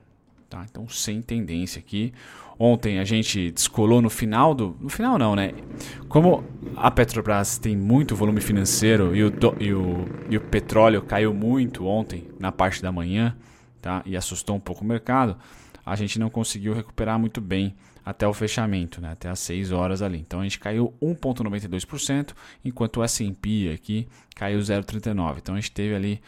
Tá? 0.50 0.66
Então, 0.70 0.88
sem 0.88 1.22
tendência 1.22 1.80
aqui. 1.80 2.14
Ontem 2.58 3.00
a 3.00 3.04
gente 3.04 3.52
descolou 3.52 4.02
no 4.02 4.10
final 4.10 4.54
do. 4.54 4.76
No 4.80 4.90
final 4.90 5.18
não, 5.18 5.36
né? 5.36 5.54
Como 6.08 6.44
a 6.76 6.92
Petrobras 6.92 7.58
tem 7.58 7.76
muito 7.76 8.16
volume 8.16 8.42
financeiro 8.42 9.16
e 9.16 9.24
o, 9.24 9.32
do, 9.32 9.56
e 9.60 9.74
o, 9.74 10.06
e 10.30 10.38
o 10.38 10.42
petróleo 10.42 11.02
caiu 11.02 11.34
muito 11.34 11.86
ontem, 11.86 12.28
na 12.40 12.52
parte 12.52 12.82
da 12.82 12.92
manhã, 12.92 13.36
tá? 13.82 14.02
E 14.06 14.16
assustou 14.16 14.56
um 14.56 14.60
pouco 14.60 14.84
o 14.84 14.88
mercado, 14.88 15.38
a 15.86 15.96
gente 15.96 16.20
não 16.20 16.30
conseguiu 16.30 16.74
recuperar 16.74 17.20
muito 17.20 17.42
bem 17.42 17.76
até 18.06 18.28
o 18.28 18.34
fechamento, 18.34 19.00
né, 19.00 19.12
até 19.12 19.30
as 19.30 19.40
6 19.40 19.72
horas 19.72 20.02
ali. 20.02 20.20
Então 20.20 20.42
a 20.42 20.44
gente 20.44 20.60
caiu 20.60 20.94
1,92%, 21.02 22.34
enquanto 22.64 22.98
o 22.98 23.04
S&P 23.04 23.72
aqui 23.74 24.08
caiu 24.36 24.60
0,39%. 24.60 25.38
Então 25.38 25.56
a 25.56 25.60
gente 25.60 25.72
teve 25.72 25.96
ali 25.96 26.22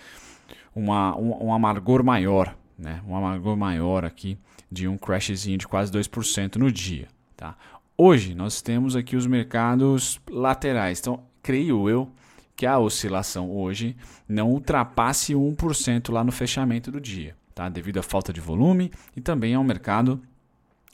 uma, 0.73 1.17
um, 1.17 1.47
um 1.47 1.53
amargor 1.53 2.03
maior, 2.03 2.55
né, 2.77 3.01
um 3.07 3.15
amargor 3.15 3.55
maior 3.55 4.03
aqui 4.05 4.37
de 4.71 4.87
um 4.87 4.97
crashzinho 4.97 5.57
de 5.57 5.67
quase 5.67 5.91
2% 5.91 6.55
no 6.57 6.71
dia. 6.71 7.07
Tá? 7.35 7.55
Hoje 7.97 8.35
nós 8.35 8.61
temos 8.61 8.95
aqui 8.95 9.15
os 9.15 9.25
mercados 9.25 10.19
laterais. 10.29 10.99
Então, 10.99 11.23
creio 11.41 11.89
eu 11.89 12.11
que 12.55 12.65
a 12.65 12.77
oscilação 12.79 13.51
hoje 13.51 13.95
não 14.27 14.49
ultrapasse 14.49 15.33
1% 15.33 16.11
lá 16.11 16.23
no 16.23 16.31
fechamento 16.31 16.91
do 16.91 17.01
dia, 17.01 17.35
tá? 17.53 17.67
devido 17.69 17.97
à 17.97 18.03
falta 18.03 18.31
de 18.31 18.39
volume 18.39 18.91
e 19.15 19.21
também 19.21 19.53
ao 19.53 19.63
mercado 19.63 20.21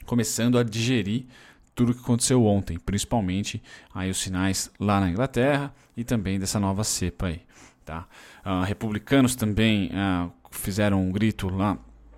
começando 0.04 0.58
a 0.58 0.62
digerir 0.62 1.26
tudo 1.74 1.92
o 1.92 1.94
que 1.94 2.00
aconteceu 2.00 2.44
ontem, 2.44 2.78
principalmente 2.78 3.62
aí 3.94 4.10
os 4.10 4.18
sinais 4.18 4.70
lá 4.78 5.00
na 5.00 5.08
Inglaterra 5.08 5.74
e 5.96 6.04
também 6.04 6.38
dessa 6.38 6.60
nova 6.60 6.84
cepa 6.84 7.26
aí. 7.26 7.42
Tá? 7.84 8.06
Uh, 8.44 8.62
republicanos 8.64 9.34
também 9.34 9.90
uh, 9.90 10.30
fizeram 10.52 11.02
um 11.02 11.10
grito 11.10 11.48
lá, 11.48 11.76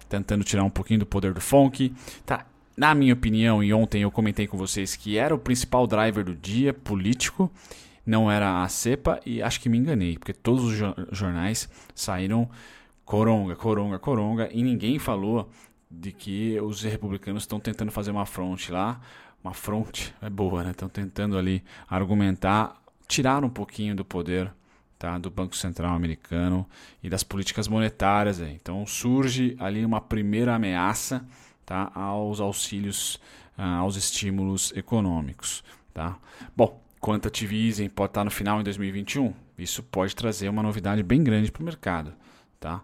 tentando 0.09 0.45
tirar 0.45 0.63
um 0.63 0.71
pouquinho 0.71 1.01
do 1.01 1.07
poder 1.07 1.33
do 1.33 1.41
funk. 1.41 1.95
Tá? 2.27 2.47
Na 2.77 2.95
minha 2.95 3.15
opinião, 3.15 3.63
e 3.63 3.73
ontem 3.73 4.03
eu 4.03 4.11
comentei 4.11 4.47
com 4.47 4.59
vocês 4.59 4.97
que 4.97 5.17
era 5.17 5.35
o 5.35 5.39
principal 5.39 5.87
driver 5.87 6.25
do 6.25 6.35
dia 6.35 6.75
político, 6.75 7.51
não 8.05 8.31
era 8.31 8.63
a 8.63 8.69
cepa, 8.69 9.21
e 9.25 9.41
acho 9.41 9.61
que 9.61 9.69
me 9.69 9.79
enganei, 9.79 10.19
porque 10.19 10.33
todos 10.33 10.65
os 10.65 10.75
jornais 11.17 11.69
saíram 11.95 12.51
coronga, 13.05 13.55
coronga, 13.55 13.99
coronga, 13.99 14.49
e 14.53 14.63
ninguém 14.63 14.99
falou 14.99 15.49
de 15.91 16.11
que 16.11 16.61
os 16.61 16.83
republicanos 16.83 17.45
estão 17.45 17.61
tentando 17.61 17.93
fazer 17.93 18.11
uma 18.11 18.27
fronte 18.27 18.73
lá, 18.73 19.01
uma 19.43 19.55
fronte 19.55 20.15
é 20.21 20.29
boa, 20.29 20.65
né? 20.65 20.71
Estão 20.71 20.89
tentando 20.89 21.37
ali 21.37 21.63
argumentar, 21.89 22.83
tirar 23.07 23.45
um 23.45 23.51
pouquinho 23.51 23.95
do 23.95 24.05
poder 24.05 24.51
tá? 25.05 25.19
do 25.19 25.31
Banco 25.31 25.55
Central 25.55 25.95
americano 25.95 26.67
e 27.03 27.11
das 27.11 27.23
políticas 27.23 27.69
monetárias. 27.69 28.41
Então 28.41 28.87
surge 28.87 29.55
ali 29.61 29.85
uma 29.85 30.01
primeira 30.01 30.55
ameaça 30.55 31.23
tá? 31.67 31.93
aos 31.95 32.41
auxílios, 32.41 33.21
ah, 33.57 33.77
aos 33.77 33.97
estímulos 33.97 34.73
econômicos. 34.75 35.63
Tá? 35.93 36.17
Bom, 36.57 36.81
easing 37.53 37.91
pode 37.91 38.11
estar 38.11 38.25
no 38.25 38.31
final 38.31 38.61
em 38.61 38.65
2021. 38.65 39.35
Isso 39.59 39.83
pode 39.83 40.17
trazer 40.17 40.49
uma 40.49 40.63
novidade 40.63 41.03
bem 41.03 41.23
grande 41.23 41.53
para 41.53 41.61
o 41.61 41.65
mercado. 41.67 42.15
Tá? 42.59 42.81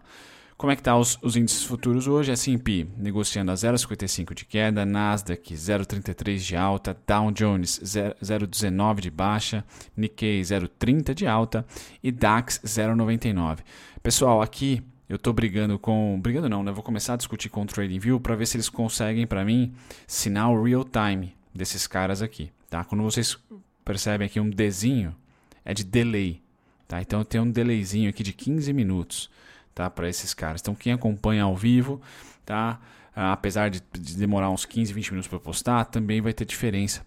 Como 0.61 0.71
é 0.71 0.75
que 0.75 0.83
tá 0.83 0.95
os, 0.95 1.17
os 1.23 1.35
índices 1.35 1.63
futuros 1.63 2.07
hoje? 2.07 2.31
S&P 2.31 2.85
negociando 2.95 3.49
a 3.49 3.55
0,55 3.55 4.35
de 4.35 4.45
queda, 4.45 4.85
Nasdaq 4.85 5.55
0,33 5.55 6.37
de 6.37 6.55
alta, 6.55 6.95
Dow 7.07 7.31
Jones 7.31 7.79
0,19 7.83 8.99
de 8.99 9.09
baixa, 9.09 9.65
Nikkei 9.97 10.39
0,30 10.39 11.15
de 11.15 11.25
alta 11.25 11.65
e 12.03 12.11
DAX 12.11 12.61
0,99. 12.63 13.61
Pessoal, 14.03 14.39
aqui 14.39 14.83
eu 15.09 15.15
estou 15.15 15.33
brigando 15.33 15.79
com, 15.79 16.19
brigando 16.21 16.47
não, 16.47 16.61
né? 16.61 16.71
Vou 16.71 16.83
começar 16.83 17.15
a 17.15 17.17
discutir 17.17 17.49
com 17.49 17.63
o 17.63 17.65
TradingView 17.65 18.19
para 18.19 18.35
ver 18.35 18.45
se 18.45 18.55
eles 18.55 18.69
conseguem 18.69 19.25
para 19.25 19.43
mim 19.43 19.73
sinal 20.05 20.61
real 20.61 20.85
time 20.85 21.35
desses 21.51 21.87
caras 21.87 22.21
aqui, 22.21 22.51
tá? 22.69 22.83
Quando 22.83 23.03
vocês 23.03 23.35
percebem 23.83 24.27
aqui 24.27 24.39
um 24.39 24.51
Dzinho, 24.51 25.15
é 25.65 25.73
de 25.73 25.83
delay, 25.83 26.39
tá? 26.87 27.01
Então 27.01 27.17
eu 27.17 27.25
tenho 27.25 27.45
um 27.45 27.49
delayzinho 27.49 28.11
aqui 28.11 28.21
de 28.21 28.31
15 28.31 28.71
minutos 28.73 29.27
tá? 29.73 29.89
Para 29.89 30.09
esses 30.09 30.33
caras. 30.33 30.61
Então, 30.61 30.75
quem 30.75 30.93
acompanha 30.93 31.43
ao 31.43 31.55
vivo, 31.55 32.01
tá? 32.45 32.79
Apesar 33.13 33.69
de, 33.69 33.83
de 33.91 34.15
demorar 34.15 34.49
uns 34.49 34.65
15, 34.65 34.93
20 34.93 35.11
minutos 35.11 35.27
para 35.27 35.39
postar, 35.39 35.85
também 35.85 36.21
vai 36.21 36.33
ter 36.33 36.45
diferença 36.45 37.05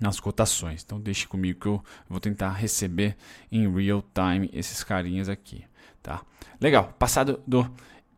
nas 0.00 0.20
cotações. 0.20 0.82
Então, 0.84 1.00
deixe 1.00 1.26
comigo 1.26 1.60
que 1.60 1.66
eu 1.66 1.82
vou 2.08 2.20
tentar 2.20 2.50
receber 2.50 3.16
em 3.50 3.72
real 3.72 4.04
time 4.14 4.50
esses 4.52 4.84
carinhas 4.84 5.28
aqui, 5.28 5.64
tá? 6.02 6.22
Legal. 6.60 6.94
Passado 6.98 7.40
do 7.46 7.70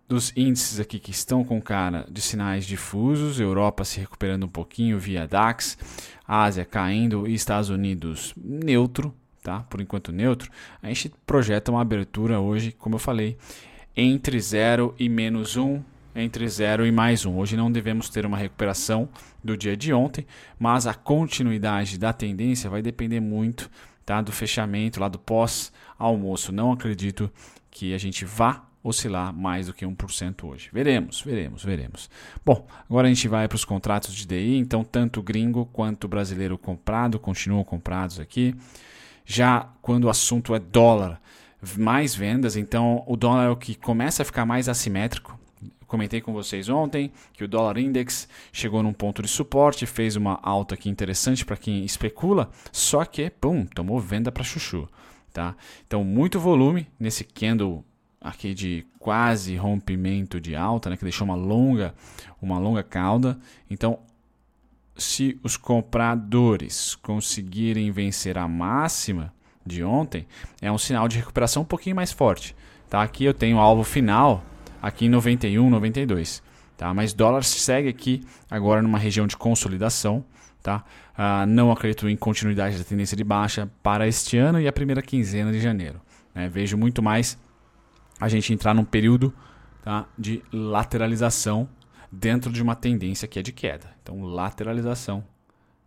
dos 0.08 0.32
índices 0.36 0.78
aqui 0.78 0.98
que 0.98 1.10
estão 1.10 1.44
com 1.44 1.60
cara 1.60 2.06
de 2.08 2.20
sinais 2.20 2.64
difusos, 2.64 3.40
Europa 3.40 3.84
se 3.84 3.98
recuperando 3.98 4.44
um 4.44 4.48
pouquinho 4.48 4.98
via 4.98 5.26
DAX, 5.26 5.76
Ásia 6.26 6.64
caindo 6.64 7.26
e 7.26 7.34
Estados 7.34 7.70
Unidos 7.70 8.32
neutro, 8.36 9.14
tá? 9.46 9.60
Por 9.60 9.80
enquanto 9.80 10.10
neutro, 10.10 10.50
a 10.82 10.88
gente 10.88 11.08
projeta 11.24 11.70
uma 11.70 11.80
abertura 11.80 12.40
hoje, 12.40 12.72
como 12.72 12.96
eu 12.96 12.98
falei, 12.98 13.38
entre 13.96 14.40
0 14.40 14.92
e 14.98 15.08
menos 15.08 15.56
1, 15.56 15.80
entre 16.16 16.48
0 16.48 16.84
e 16.84 16.90
mais 16.90 17.24
1. 17.24 17.38
Hoje 17.38 17.56
não 17.56 17.70
devemos 17.70 18.08
ter 18.08 18.26
uma 18.26 18.36
recuperação 18.36 19.08
do 19.44 19.56
dia 19.56 19.76
de 19.76 19.92
ontem, 19.92 20.26
mas 20.58 20.84
a 20.88 20.94
continuidade 20.94 21.96
da 21.96 22.12
tendência 22.12 22.68
vai 22.68 22.82
depender 22.82 23.20
muito 23.20 23.70
tá, 24.04 24.20
do 24.20 24.32
fechamento 24.32 24.98
lá 24.98 25.08
do 25.08 25.18
pós-almoço. 25.18 26.50
Não 26.50 26.72
acredito 26.72 27.30
que 27.70 27.94
a 27.94 27.98
gente 27.98 28.24
vá 28.24 28.64
oscilar 28.82 29.32
mais 29.32 29.68
do 29.68 29.72
que 29.72 29.86
1% 29.86 30.42
hoje. 30.42 30.70
Veremos, 30.72 31.22
veremos, 31.22 31.62
veremos. 31.62 32.10
Bom, 32.44 32.66
agora 32.90 33.06
a 33.06 33.10
gente 33.14 33.28
vai 33.28 33.46
para 33.46 33.54
os 33.54 33.64
contratos 33.64 34.12
de 34.12 34.26
DI, 34.26 34.56
então 34.56 34.82
tanto 34.82 35.22
gringo 35.22 35.66
quanto 35.66 36.08
brasileiro 36.08 36.58
comprado 36.58 37.16
continuam 37.20 37.62
comprados 37.62 38.18
aqui. 38.18 38.56
Já 39.26 39.68
quando 39.82 40.04
o 40.04 40.08
assunto 40.08 40.54
é 40.54 40.58
dólar, 40.58 41.20
mais 41.76 42.14
vendas, 42.14 42.56
então 42.56 43.02
o 43.06 43.16
dólar 43.16 43.46
é 43.46 43.50
o 43.50 43.56
que 43.56 43.74
começa 43.74 44.22
a 44.22 44.24
ficar 44.24 44.46
mais 44.46 44.68
assimétrico. 44.68 45.38
Comentei 45.86 46.20
com 46.20 46.32
vocês 46.32 46.68
ontem 46.68 47.12
que 47.32 47.44
o 47.44 47.48
dólar 47.48 47.78
index 47.78 48.28
chegou 48.52 48.82
num 48.82 48.92
ponto 48.92 49.22
de 49.22 49.28
suporte, 49.28 49.84
fez 49.84 50.16
uma 50.16 50.38
alta 50.42 50.74
aqui 50.74 50.88
interessante 50.88 51.44
para 51.44 51.56
quem 51.56 51.84
especula, 51.84 52.50
só 52.72 53.04
que, 53.04 53.30
pum, 53.30 53.66
tomou 53.66 53.98
venda 54.00 54.30
para 54.30 54.44
chuchu. 54.44 54.88
Tá? 55.32 55.54
Então, 55.86 56.02
muito 56.02 56.40
volume 56.40 56.86
nesse 56.98 57.22
candle 57.22 57.84
aqui 58.20 58.54
de 58.54 58.86
quase 58.98 59.54
rompimento 59.54 60.40
de 60.40 60.56
alta, 60.56 60.90
né, 60.90 60.96
que 60.96 61.04
deixou 61.04 61.24
uma 61.24 61.36
longa, 61.36 61.94
uma 62.40 62.58
longa 62.58 62.82
cauda. 62.82 63.38
Então, 63.70 64.00
se 64.96 65.38
os 65.42 65.56
compradores 65.56 66.94
conseguirem 66.96 67.90
vencer 67.90 68.38
a 68.38 68.48
máxima 68.48 69.32
de 69.64 69.82
ontem, 69.84 70.26
é 70.62 70.70
um 70.70 70.78
sinal 70.78 71.08
de 71.08 71.18
recuperação 71.18 71.62
um 71.62 71.66
pouquinho 71.66 71.96
mais 71.96 72.12
forte. 72.12 72.54
Tá? 72.88 73.02
Aqui 73.02 73.24
eu 73.24 73.34
tenho 73.34 73.56
o 73.56 73.60
alvo 73.60 73.84
final 73.84 74.44
aqui 74.80 75.06
em 75.06 75.08
91, 75.08 75.68
92. 75.68 76.42
Tá? 76.76 76.92
Mas 76.94 77.12
dólar 77.12 77.42
segue 77.42 77.88
aqui 77.88 78.22
agora 78.50 78.80
numa 78.80 78.98
região 78.98 79.26
de 79.26 79.36
consolidação. 79.36 80.24
Tá? 80.62 80.84
Uh, 81.14 81.46
não 81.46 81.70
acredito 81.70 82.08
em 82.08 82.16
continuidade 82.16 82.78
da 82.78 82.84
tendência 82.84 83.16
de 83.16 83.24
baixa 83.24 83.70
para 83.82 84.06
este 84.06 84.36
ano 84.36 84.60
e 84.60 84.66
a 84.66 84.72
primeira 84.72 85.02
quinzena 85.02 85.52
de 85.52 85.60
janeiro. 85.60 86.00
Né? 86.34 86.48
Vejo 86.48 86.76
muito 86.76 87.02
mais 87.02 87.38
a 88.20 88.28
gente 88.28 88.52
entrar 88.52 88.74
num 88.74 88.84
período 88.84 89.32
tá? 89.82 90.06
de 90.18 90.42
lateralização 90.52 91.68
dentro 92.10 92.52
de 92.52 92.62
uma 92.62 92.74
tendência 92.74 93.28
que 93.28 93.38
é 93.38 93.42
de 93.42 93.52
queda. 93.52 93.90
Então, 94.02 94.22
lateralização 94.22 95.24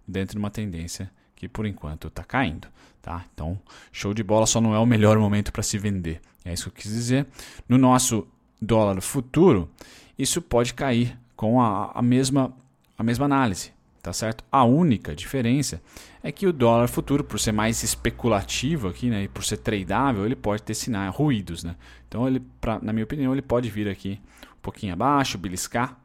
dentro 0.07 0.33
de 0.33 0.39
uma 0.39 0.49
tendência 0.49 1.11
que 1.35 1.47
por 1.47 1.65
enquanto 1.65 2.07
está 2.07 2.23
caindo. 2.23 2.67
Tá? 3.01 3.25
Então, 3.33 3.59
show 3.91 4.13
de 4.13 4.23
bola, 4.23 4.45
só 4.45 4.59
não 4.59 4.75
é 4.75 4.79
o 4.79 4.85
melhor 4.85 5.17
momento 5.17 5.51
para 5.51 5.63
se 5.63 5.77
vender. 5.77 6.21
É 6.43 6.51
isso 6.53 6.69
que 6.69 6.79
eu 6.79 6.81
quis 6.81 6.91
dizer. 6.91 7.27
No 7.67 7.77
nosso 7.77 8.27
dólar 8.61 8.99
futuro, 9.01 9.69
isso 10.17 10.41
pode 10.41 10.73
cair 10.73 11.17
com 11.35 11.61
a, 11.61 11.91
a, 11.93 12.01
mesma, 12.01 12.53
a 12.97 13.03
mesma 13.03 13.25
análise. 13.25 13.71
Tá 14.01 14.13
certo? 14.13 14.45
A 14.49 14.63
única 14.63 15.13
diferença 15.13 15.81
é 16.23 16.31
que 16.31 16.47
o 16.47 16.53
dólar 16.53 16.87
futuro, 16.87 17.23
por 17.23 17.37
ser 17.39 17.51
mais 17.51 17.83
especulativo 17.83 18.87
aqui, 18.87 19.09
né, 19.09 19.23
e 19.23 19.27
por 19.27 19.43
ser 19.43 19.57
tradável, 19.57 20.25
ele 20.25 20.37
pode 20.37 20.63
ter 20.63 20.73
sinais 20.73 21.13
ruídos, 21.13 21.65
né? 21.65 21.75
Então 22.07 22.25
ele, 22.25 22.39
pra, 22.61 22.79
na 22.81 22.93
minha 22.93 23.03
opinião, 23.03 23.33
ele 23.33 23.41
pode 23.41 23.69
vir 23.69 23.89
aqui 23.89 24.19
um 24.53 24.61
pouquinho 24.61 24.93
abaixo, 24.93 25.37
beliscar 25.37 25.99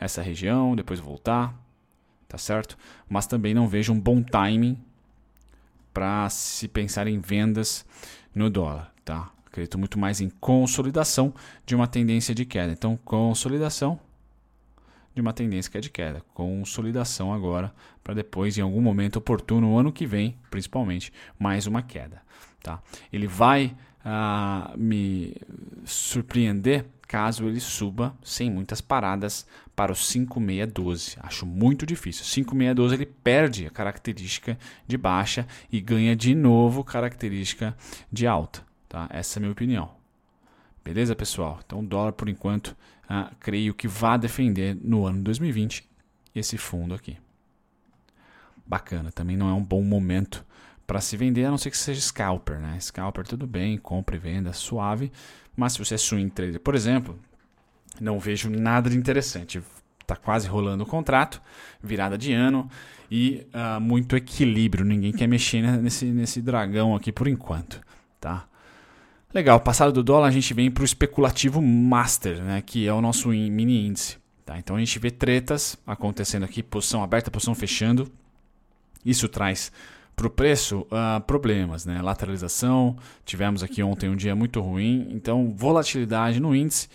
essa 0.00 0.22
região, 0.22 0.74
depois 0.74 0.98
voltar, 0.98 1.54
tá 2.26 2.38
certo? 2.38 2.76
Mas 3.08 3.26
também 3.26 3.52
não 3.52 3.68
vejo 3.68 3.92
um 3.92 4.00
bom 4.00 4.22
timing 4.22 4.82
para 5.92 6.28
se 6.30 6.66
pensar 6.66 7.06
em 7.06 7.18
vendas 7.18 7.84
no 8.34 8.48
dólar, 8.48 8.92
tá? 9.04 9.30
Acredito 9.46 9.78
muito 9.78 9.98
mais 9.98 10.20
em 10.20 10.30
consolidação 10.30 11.34
de 11.66 11.74
uma 11.74 11.86
tendência 11.86 12.34
de 12.34 12.46
queda. 12.46 12.72
Então, 12.72 12.98
consolidação 13.04 14.00
de 15.14 15.20
uma 15.20 15.32
tendência 15.32 15.70
que 15.70 15.76
é 15.76 15.80
de 15.80 15.90
queda. 15.90 16.22
Consolidação 16.32 17.32
agora 17.32 17.74
para 18.02 18.14
depois, 18.14 18.56
em 18.56 18.62
algum 18.62 18.80
momento 18.80 19.16
oportuno, 19.16 19.76
ano 19.76 19.92
que 19.92 20.06
vem, 20.06 20.36
principalmente, 20.50 21.12
mais 21.38 21.66
uma 21.66 21.82
queda. 21.82 22.22
Tá? 22.62 22.80
Ele 23.12 23.26
vai 23.26 23.76
ah, 24.04 24.72
me 24.76 25.36
surpreender 25.84 26.86
caso 27.10 27.48
ele 27.48 27.58
suba 27.58 28.14
sem 28.22 28.48
muitas 28.48 28.80
paradas 28.80 29.44
para 29.80 29.92
o 29.92 29.96
5612. 29.96 31.16
Acho 31.22 31.46
muito 31.46 31.86
difícil. 31.86 32.22
5612 32.22 32.94
ele 32.94 33.06
perde 33.06 33.64
a 33.64 33.70
característica 33.70 34.58
de 34.86 34.98
baixa 34.98 35.46
e 35.72 35.80
ganha 35.80 36.14
de 36.14 36.34
novo 36.34 36.84
característica 36.84 37.74
de 38.12 38.26
alta. 38.26 38.62
Tá? 38.86 39.08
Essa 39.08 39.38
é 39.38 39.40
a 39.40 39.40
minha 39.40 39.52
opinião. 39.52 39.90
Beleza, 40.84 41.16
pessoal? 41.16 41.60
Então, 41.64 41.80
o 41.80 41.82
dólar, 41.82 42.12
por 42.12 42.28
enquanto, 42.28 42.76
ah, 43.08 43.32
creio 43.40 43.72
que 43.72 43.88
vai 43.88 44.18
defender 44.18 44.76
no 44.84 45.06
ano 45.06 45.22
2020 45.22 45.88
esse 46.34 46.58
fundo 46.58 46.92
aqui. 46.92 47.16
Bacana, 48.66 49.10
também 49.10 49.34
não 49.34 49.48
é 49.48 49.54
um 49.54 49.64
bom 49.64 49.82
momento 49.82 50.44
para 50.86 51.00
se 51.00 51.16
vender, 51.16 51.46
a 51.46 51.50
não 51.50 51.56
ser 51.56 51.70
que 51.70 51.78
seja 51.78 52.02
scalper, 52.02 52.60
né? 52.60 52.78
Scalper 52.78 53.26
tudo 53.26 53.46
bem, 53.46 53.78
compra 53.78 54.14
e 54.14 54.18
venda 54.18 54.52
suave, 54.52 55.10
mas 55.56 55.72
se 55.72 55.78
você 55.78 55.94
é 55.94 55.98
swing 55.98 56.28
trader, 56.28 56.60
por 56.60 56.74
exemplo, 56.74 57.18
não 58.00 58.18
vejo 58.18 58.50
nada 58.50 58.90
de 58.90 58.96
interessante. 58.96 59.62
Está 60.00 60.16
quase 60.16 60.48
rolando 60.48 60.84
o 60.84 60.86
contrato, 60.86 61.40
virada 61.82 62.18
de 62.18 62.32
ano 62.32 62.68
e 63.10 63.46
uh, 63.54 63.80
muito 63.80 64.16
equilíbrio. 64.16 64.84
Ninguém 64.84 65.12
quer 65.12 65.26
mexer 65.26 65.62
nesse, 65.62 66.06
nesse 66.06 66.42
dragão 66.42 66.94
aqui 66.94 67.10
por 67.10 67.26
enquanto, 67.26 67.80
tá? 68.20 68.46
Legal, 69.32 69.60
passado 69.60 69.92
do 69.92 70.02
dólar 70.02 70.26
a 70.26 70.30
gente 70.32 70.52
vem 70.52 70.70
para 70.70 70.82
o 70.82 70.84
especulativo 70.84 71.62
master, 71.62 72.42
né, 72.42 72.60
que 72.60 72.88
é 72.88 72.92
o 72.92 73.00
nosso 73.00 73.28
mini 73.28 73.86
índice. 73.86 74.18
Tá? 74.44 74.58
Então 74.58 74.74
a 74.74 74.80
gente 74.80 74.98
vê 74.98 75.08
tretas 75.08 75.76
acontecendo 75.86 76.42
aqui, 76.42 76.60
posição 76.60 77.04
aberta, 77.04 77.30
posição 77.30 77.54
fechando. 77.54 78.10
Isso 79.04 79.28
traz 79.28 79.70
para 80.16 80.26
o 80.26 80.30
preço 80.30 80.80
uh, 80.80 81.20
problemas, 81.24 81.86
né? 81.86 82.02
lateralização. 82.02 82.96
Tivemos 83.24 83.62
aqui 83.62 83.80
ontem 83.80 84.10
um 84.10 84.16
dia 84.16 84.34
muito 84.34 84.60
ruim, 84.60 85.06
então 85.12 85.54
volatilidade 85.56 86.40
no 86.40 86.52
índice. 86.52 86.88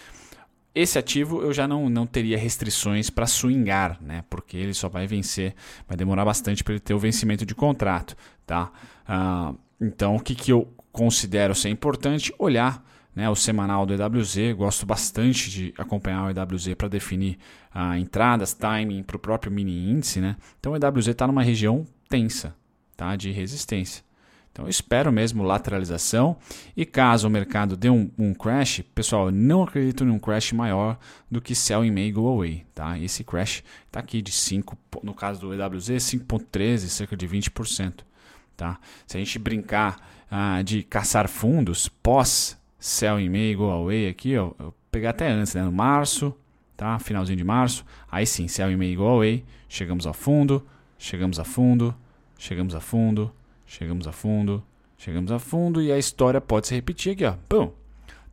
Esse 0.76 1.00
ativo 1.00 1.42
eu 1.42 1.54
já 1.54 1.68
não, 1.68 1.90
não 1.90 2.06
teria 2.06 2.38
restrições 2.38 3.10
para 3.10 3.26
swingar, 3.26 3.98
né? 4.02 4.26
porque 4.30 4.58
ele 4.58 4.74
só 4.74 4.90
vai 4.90 5.08
vencer, 5.08 5.56
vai 5.88 5.96
demorar 5.96 6.26
bastante 6.26 6.64
para 6.64 6.74
ele 6.74 6.82
ter 6.82 6.94
o 6.94 7.00
vencimento 7.00 7.46
de 7.46 7.56
contrato. 7.56 8.16
Tá? 8.46 8.72
Uh, 9.08 9.58
então 9.80 10.18
o 10.18 10.20
que, 10.20 10.36
que 10.36 10.52
eu 10.52 10.68
considero 10.92 11.56
ser 11.56 11.70
importante 11.70 12.34
olhar 12.38 12.84
né, 13.16 13.30
o 13.30 13.36
semanal 13.36 13.86
do 13.86 13.94
EWZ. 13.94 14.54
Gosto 14.58 14.86
bastante 14.86 15.50
de 15.50 15.74
acompanhar 15.78 16.26
o 16.26 16.30
EWZ 16.30 16.76
para 16.76 16.90
definir 16.90 17.38
ah, 17.74 17.98
entradas, 17.98 18.54
timing 18.54 19.02
para 19.04 19.16
o 19.16 19.20
próprio 19.20 19.52
mini 19.52 19.90
índice. 19.90 20.20
Né? 20.20 20.36
Então 20.60 20.74
o 20.74 20.76
EWZ 20.76 21.08
está 21.08 21.26
numa 21.26 21.42
região 21.42 21.86
tensa 22.10 22.54
tá, 22.98 23.16
de 23.16 23.32
resistência. 23.32 24.04
Então 24.56 24.64
eu 24.64 24.70
espero 24.70 25.12
mesmo 25.12 25.44
lateralização 25.44 26.38
e 26.78 26.86
caso 26.86 27.28
o 27.28 27.30
mercado 27.30 27.76
dê 27.76 27.90
um, 27.90 28.10
um 28.18 28.34
crash, 28.34 28.82
pessoal, 28.96 29.30
não 29.30 29.64
acredito 29.64 30.06
em 30.06 30.10
um 30.10 30.18
crash 30.18 30.54
maior 30.54 30.98
do 31.30 31.42
que 31.42 31.54
sell 31.54 31.84
in 31.84 31.92
May 31.92 32.10
go 32.10 32.26
away, 32.26 32.66
tá? 32.74 32.98
Esse 32.98 33.22
crash 33.22 33.62
está 33.86 34.00
aqui 34.00 34.22
de 34.22 34.32
5, 34.32 34.78
no 35.04 35.14
caso 35.14 35.42
do 35.42 35.54
EWZ, 35.54 35.90
5.13, 35.90 36.78
cerca 36.88 37.18
de 37.18 37.28
20%, 37.28 37.96
tá? 38.56 38.80
Se 39.06 39.18
a 39.18 39.20
gente 39.20 39.38
brincar 39.38 39.98
ah, 40.32 40.62
de 40.62 40.84
caçar 40.84 41.28
fundos 41.28 41.90
pós 41.90 42.58
sell 42.80 43.20
in 43.20 43.28
May, 43.28 43.56
go 43.56 43.70
away 43.70 44.08
aqui, 44.08 44.38
ó, 44.38 44.54
eu 44.58 44.74
pegar 44.90 45.10
até 45.10 45.30
antes, 45.30 45.54
né, 45.54 45.64
no 45.64 45.72
março, 45.74 46.34
tá? 46.78 46.98
Finalzinho 46.98 47.38
de 47.38 47.44
março, 47.44 47.86
aí 48.10 48.26
sim, 48.26 48.48
sell 48.48 48.72
in 48.72 48.78
May, 48.78 48.96
go 48.96 49.04
away, 49.04 49.44
chegamos 49.68 50.08
a 50.08 50.14
fundo, 50.14 50.66
chegamos 50.98 51.42
a 51.42 51.44
fundo, 51.44 51.94
chegamos 52.38 52.74
a 52.74 52.80
fundo, 52.80 53.34
chegamos 53.66 54.08
a 54.08 54.12
fundo, 54.12 54.64
chegamos 54.98 55.32
a 55.32 55.40
fundo 55.40 55.82
e 55.82 55.92
a 55.92 55.98
história 55.98 56.40
pode 56.40 56.68
se 56.68 56.76
repetir 56.76 57.14
aqui, 57.14 57.26
ó. 57.26 57.36
Pum. 57.48 57.72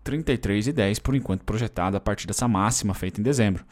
33,10 0.04 1.00
por 1.00 1.14
enquanto 1.14 1.44
projetado 1.44 1.96
a 1.96 2.00
partir 2.00 2.26
dessa 2.26 2.48
máxima 2.48 2.92
feita 2.94 3.20
em 3.20 3.22
dezembro. 3.24 3.64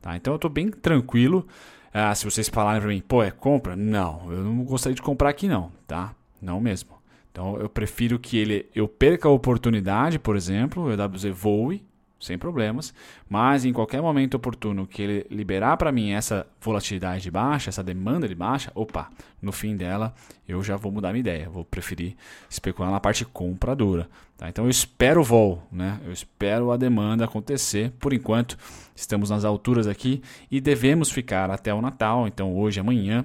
Tá? 0.00 0.16
Então 0.16 0.32
eu 0.32 0.36
estou 0.36 0.50
bem 0.50 0.68
tranquilo. 0.70 1.46
Ah, 1.92 2.14
se 2.14 2.24
vocês 2.24 2.48
falarem 2.48 2.80
para 2.80 2.90
mim, 2.90 3.00
pô, 3.00 3.22
é 3.22 3.30
compra? 3.30 3.74
Não, 3.74 4.30
eu 4.30 4.42
não 4.42 4.64
gostaria 4.64 4.94
de 4.94 5.02
comprar 5.02 5.30
aqui 5.30 5.48
não, 5.48 5.72
tá? 5.86 6.14
Não 6.42 6.60
mesmo. 6.60 6.90
Então 7.30 7.56
eu 7.58 7.68
prefiro 7.68 8.18
que 8.18 8.36
ele 8.36 8.66
eu 8.74 8.88
perca 8.88 9.28
a 9.28 9.30
oportunidade, 9.30 10.18
por 10.18 10.36
exemplo, 10.36 10.84
o 10.84 10.92
EWZ 10.92 11.24
voe 11.32 11.82
sem 12.18 12.38
problemas, 12.38 12.94
mas 13.28 13.64
em 13.64 13.72
qualquer 13.72 14.00
momento 14.00 14.34
oportuno 14.34 14.86
que 14.86 15.02
ele 15.02 15.26
liberar 15.30 15.76
para 15.76 15.92
mim 15.92 16.12
essa 16.12 16.46
volatilidade 16.60 17.22
de 17.22 17.30
baixa, 17.30 17.68
essa 17.68 17.82
demanda 17.82 18.26
de 18.26 18.34
baixa, 18.34 18.72
opa, 18.74 19.10
no 19.40 19.52
fim 19.52 19.76
dela 19.76 20.14
eu 20.48 20.62
já 20.62 20.76
vou 20.76 20.90
mudar 20.90 21.12
minha 21.12 21.20
ideia, 21.20 21.48
vou 21.48 21.64
preferir 21.64 22.16
especular 22.48 22.90
na 22.90 23.00
parte 23.00 23.24
compradora. 23.24 24.08
Tá? 24.36 24.48
Então 24.48 24.64
eu 24.64 24.70
espero 24.70 25.20
o 25.20 25.24
vol, 25.24 25.62
né? 25.70 26.00
eu 26.04 26.12
espero 26.12 26.70
a 26.70 26.76
demanda 26.76 27.24
acontecer. 27.24 27.92
Por 27.98 28.12
enquanto 28.12 28.56
estamos 28.94 29.30
nas 29.30 29.44
alturas 29.44 29.86
aqui 29.86 30.22
e 30.50 30.60
devemos 30.60 31.10
ficar 31.10 31.50
até 31.50 31.72
o 31.72 31.82
Natal, 31.82 32.26
então 32.26 32.56
hoje, 32.56 32.80
amanhã 32.80 33.24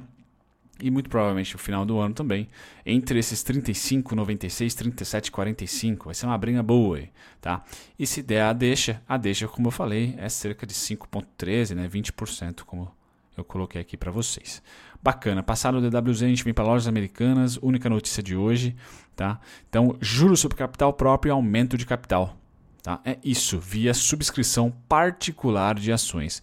e 0.81 0.91
muito 0.91 1.09
provavelmente 1.09 1.53
no 1.53 1.59
final 1.59 1.85
do 1.85 1.99
ano 1.99 2.13
também, 2.13 2.49
entre 2.85 3.19
esses 3.19 3.43
35, 3.43 4.15
96, 4.15 4.73
37, 4.73 5.31
45. 5.31 6.05
Vai 6.05 6.15
ser 6.15 6.25
uma 6.25 6.37
briga 6.37 6.61
boa 6.63 7.01
tá? 7.39 7.63
E 7.97 8.05
se 8.05 8.21
der 8.21 8.43
a 8.43 8.53
deixa, 8.53 9.01
a 9.07 9.17
deixa, 9.17 9.47
como 9.47 9.67
eu 9.67 9.71
falei, 9.71 10.15
é 10.17 10.27
cerca 10.29 10.65
de 10.65 10.73
5,13, 10.73 11.75
né? 11.75 11.87
20%, 11.87 12.61
como 12.65 12.91
eu 13.37 13.43
coloquei 13.43 13.81
aqui 13.81 13.95
para 13.95 14.11
vocês. 14.11 14.61
Bacana. 15.01 15.41
Passado 15.41 15.77
o 15.77 15.81
DWZ, 15.81 16.23
a 16.23 16.27
gente 16.27 16.43
vem 16.43 16.53
para 16.53 16.63
lojas 16.63 16.87
americanas, 16.87 17.57
única 17.61 17.89
notícia 17.89 18.21
de 18.21 18.35
hoje, 18.35 18.75
tá? 19.15 19.39
Então, 19.69 19.95
juros 19.99 20.39
sobre 20.39 20.57
capital 20.57 20.93
próprio 20.93 21.31
e 21.31 21.33
aumento 21.33 21.77
de 21.77 21.85
capital, 21.85 22.37
tá? 22.83 22.99
É 23.03 23.17
isso, 23.23 23.59
via 23.59 23.93
subscrição 23.93 24.71
particular 24.87 25.75
de 25.75 25.91
ações. 25.91 26.41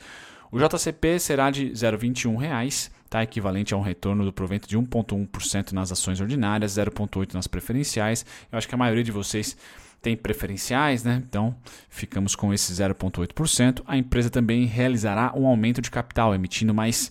O 0.51 0.59
JCP 0.59 1.19
será 1.21 1.51
de 1.51 1.67
R$ 1.67 1.73
0,21 1.73 2.91
tá 3.09 3.23
equivalente 3.23 3.75
a 3.75 3.77
um 3.77 3.81
retorno 3.81 4.25
do 4.25 4.33
provento 4.33 4.69
de 4.69 4.79
1,1% 4.79 5.73
nas 5.73 5.91
ações 5.91 6.21
ordinárias, 6.21 6.73
0,8% 6.73 7.35
nas 7.35 7.47
preferenciais. 7.47 8.25
Eu 8.51 8.59
acho 8.59 8.69
que 8.69 8.75
a 8.75 8.79
maioria 8.79 9.05
de 9.05 9.13
vocês 9.13 9.57
tem 10.01 10.17
preferenciais, 10.17 11.03
né? 11.03 11.23
Então 11.29 11.55
ficamos 11.89 12.37
com 12.37 12.53
esse 12.53 12.73
0,8%. 12.73 13.83
A 13.87 13.97
empresa 13.97 14.31
também 14.31 14.65
realizará 14.65 15.33
um 15.35 15.47
aumento 15.47 15.83
de 15.83 15.91
capital, 15.91 16.35
emitindo 16.35 16.73
mais 16.73 17.11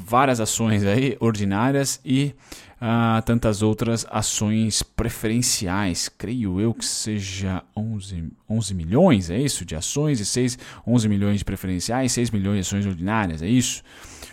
várias 0.00 0.40
ações 0.40 0.82
aí 0.84 1.16
ordinárias 1.20 2.00
e 2.04 2.34
uh, 2.80 3.20
tantas 3.24 3.62
outras 3.62 4.06
ações 4.10 4.82
preferenciais. 4.82 6.08
Creio 6.08 6.60
eu 6.60 6.72
que 6.72 6.84
seja 6.84 7.62
11, 7.76 8.32
11 8.48 8.74
milhões, 8.74 9.30
é 9.30 9.38
isso? 9.38 9.64
De 9.64 9.76
ações 9.76 10.20
e 10.20 10.26
6, 10.26 10.58
11 10.86 11.08
milhões 11.08 11.38
de 11.38 11.44
preferenciais, 11.44 12.12
6 12.12 12.30
milhões 12.30 12.54
de 12.54 12.60
ações 12.60 12.86
ordinárias, 12.86 13.42
é 13.42 13.48
isso? 13.48 13.82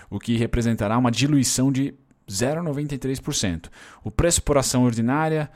O 0.09 0.19
que 0.19 0.37
representará 0.37 0.97
uma 0.97 1.11
diluição 1.11 1.71
de 1.71 1.93
0,93%. 2.29 3.69
O 4.03 4.11
preço 4.11 4.41
por 4.41 4.57
ação 4.57 4.83
ordinária 4.83 5.49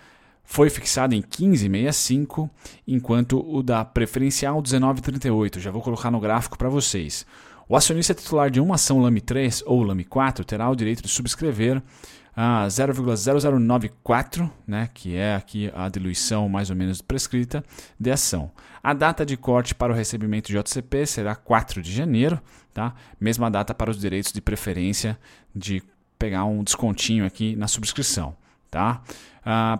foi 0.44 0.70
fixado 0.70 1.14
em 1.14 1.22
15,65, 1.22 2.50
enquanto 2.88 3.40
o 3.48 3.62
da 3.62 3.86
preferencial 3.86 4.62
19,38. 4.62 5.60
Já 5.60 5.72
vou 5.72 5.82
colocar 5.82 6.10
no 6.10 6.20
gráfico 6.20 6.58
para 6.58 6.70
vocês. 6.70 7.26
O 7.68 7.76
acionista 7.76 8.16
titular 8.16 8.50
de 8.50 8.60
uma 8.60 8.76
ação 8.76 9.00
LAMI 9.00 9.22
3 9.22 9.64
ou 9.68 9.84
LAMI 9.84 10.06
4 10.06 10.44
terá 10.44 10.68
o 10.68 10.76
direito 10.76 11.04
de 11.04 11.10
subscrever 11.10 11.84
a 12.36 12.66
0,0094, 12.68 14.50
né, 14.66 14.90
que 14.94 15.16
é 15.16 15.36
aqui 15.36 15.72
a 15.76 15.90
diluição 15.90 16.48
mais 16.48 16.70
ou 16.70 16.76
menos 16.76 17.02
prescrita 17.02 17.64
de 18.00 18.12
ação. 18.12 18.52
A 18.82 18.94
data 18.94 19.26
de 19.26 19.36
corte 19.36 19.76
para 19.76 19.92
o 19.92 19.96
recebimento 19.96 20.48
de 20.48 20.58
JCP 20.58 21.06
será 21.06 21.36
4 21.36 21.82
de 21.82 21.92
janeiro, 21.92 22.40
tá? 22.74 22.94
Mesma 23.20 23.52
data 23.52 23.74
para 23.74 23.92
os 23.92 24.00
direitos 24.00 24.32
de 24.32 24.42
preferência 24.42 25.20
de 25.54 25.84
pegar 26.18 26.46
um 26.46 26.64
descontinho 26.64 27.26
aqui 27.26 27.56
na 27.56 27.68
subscrição, 27.68 28.36
tá? 28.72 29.02
Ah, 29.44 29.80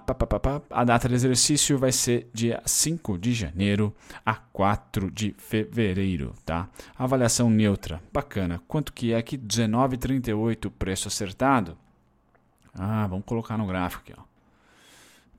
a 0.72 0.84
data 0.84 1.08
de 1.08 1.14
exercício 1.14 1.78
vai 1.78 1.92
ser 1.92 2.30
dia 2.34 2.62
5 2.66 3.18
de 3.18 3.34
janeiro 3.34 3.94
a 4.26 4.34
4 4.34 5.12
de 5.12 5.36
fevereiro, 5.38 6.34
tá? 6.46 6.68
Avaliação 6.98 7.50
neutra, 7.50 8.02
bacana. 8.12 8.62
Quanto 8.68 8.92
que 8.94 9.14
é 9.14 9.18
aqui? 9.18 9.38
19,38 9.38 10.72
preço 10.72 11.08
acertado? 11.08 11.78
Ah, 12.74 13.08
vamos 13.08 13.26
colocar 13.26 13.58
no 13.58 13.68
gráfico 13.68 14.04
aqui, 14.04 14.14
ó. 14.18 14.24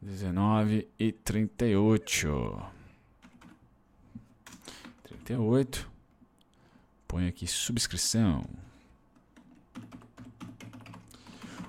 19 0.02 0.88
e 0.98 1.12
38. 1.12 2.62
38. 5.02 5.90
Põe 7.06 7.28
aqui 7.28 7.46
subscrição. 7.46 8.44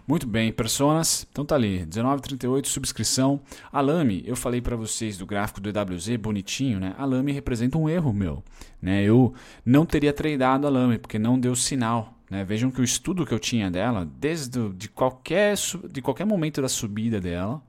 Muito 0.08 0.28
bem, 0.28 0.52
personas. 0.52 1.26
Então 1.32 1.46
tá 1.46 1.56
ali, 1.56 1.86
19,38 1.86 2.66
subscrição. 2.68 3.40
Alame, 3.72 4.24
eu 4.26 4.36
falei 4.36 4.62
para 4.62 4.76
vocês 4.76 5.18
do 5.18 5.26
gráfico 5.26 5.62
do 5.62 5.70
EWZ 5.70 6.18
bonitinho, 6.18 6.80
né? 6.80 6.94
Alame 6.98 7.32
representa 7.32 7.78
um 7.78 7.88
erro 7.88 8.12
meu, 8.12 8.44
né? 8.82 9.04
Eu 9.04 9.34
não 9.66 9.86
teria 9.86 10.12
tradado 10.12 10.68
Alame 10.68 10.98
porque 10.98 11.18
não 11.18 11.40
deu 11.40 11.56
sinal, 11.56 12.14
né? 12.32 12.46
Vejam 12.46 12.72
que 12.72 12.80
o 12.80 12.84
estudo 12.84 13.26
que 13.26 13.34
eu 13.34 13.40
tinha 13.40 13.70
dela, 13.70 14.10
desde 14.18 14.70
de 14.70 14.88
qualquer, 14.88 15.56
de 15.90 16.02
qualquer 16.02 16.26
momento 16.26 16.62
da 16.62 16.70
subida 16.70 17.20
dela, 17.20 17.62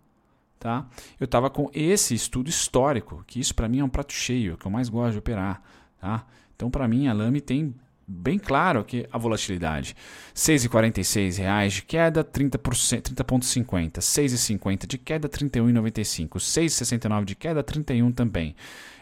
tá? 0.61 0.87
eu 1.19 1.25
estava 1.25 1.51
com 1.51 1.69
esse 1.75 2.15
estudo 2.15 2.49
histórico, 2.49 3.25
que 3.27 3.41
isso 3.41 3.57
para 3.57 3.69
mim 3.69 3.81
é 3.81 3.85
um 3.85 3.89
prato 3.89 4.13
cheio, 4.13 4.57
que 4.57 4.65
eu 4.65 4.71
mais 4.71 4.89
gosto 4.89 5.15
de 5.15 5.19
operar. 5.19 5.61
Tá? 6.01 6.25
Então, 6.55 6.71
para 6.71 6.87
mim, 6.87 7.09
a 7.09 7.13
Lame 7.13 7.41
tem 7.41 7.75
bem 8.07 8.39
claro 8.39 8.85
que 8.85 9.05
a 9.11 9.19
volatilidade. 9.19 9.97
R$ 10.29 10.35
6,46 10.37 11.69
de 11.69 11.83
queda, 11.83 12.23
30%, 12.23 13.15
30,50. 13.15 13.97
R$ 13.97 14.01
6,50 14.01 14.87
de 14.87 14.97
queda, 14.97 15.29
31,95. 15.29 16.35
R$ 16.35 16.39
6,69 16.39 17.25
de 17.25 17.35
queda, 17.35 17.65
31 17.65 18.13
também. 18.13 18.55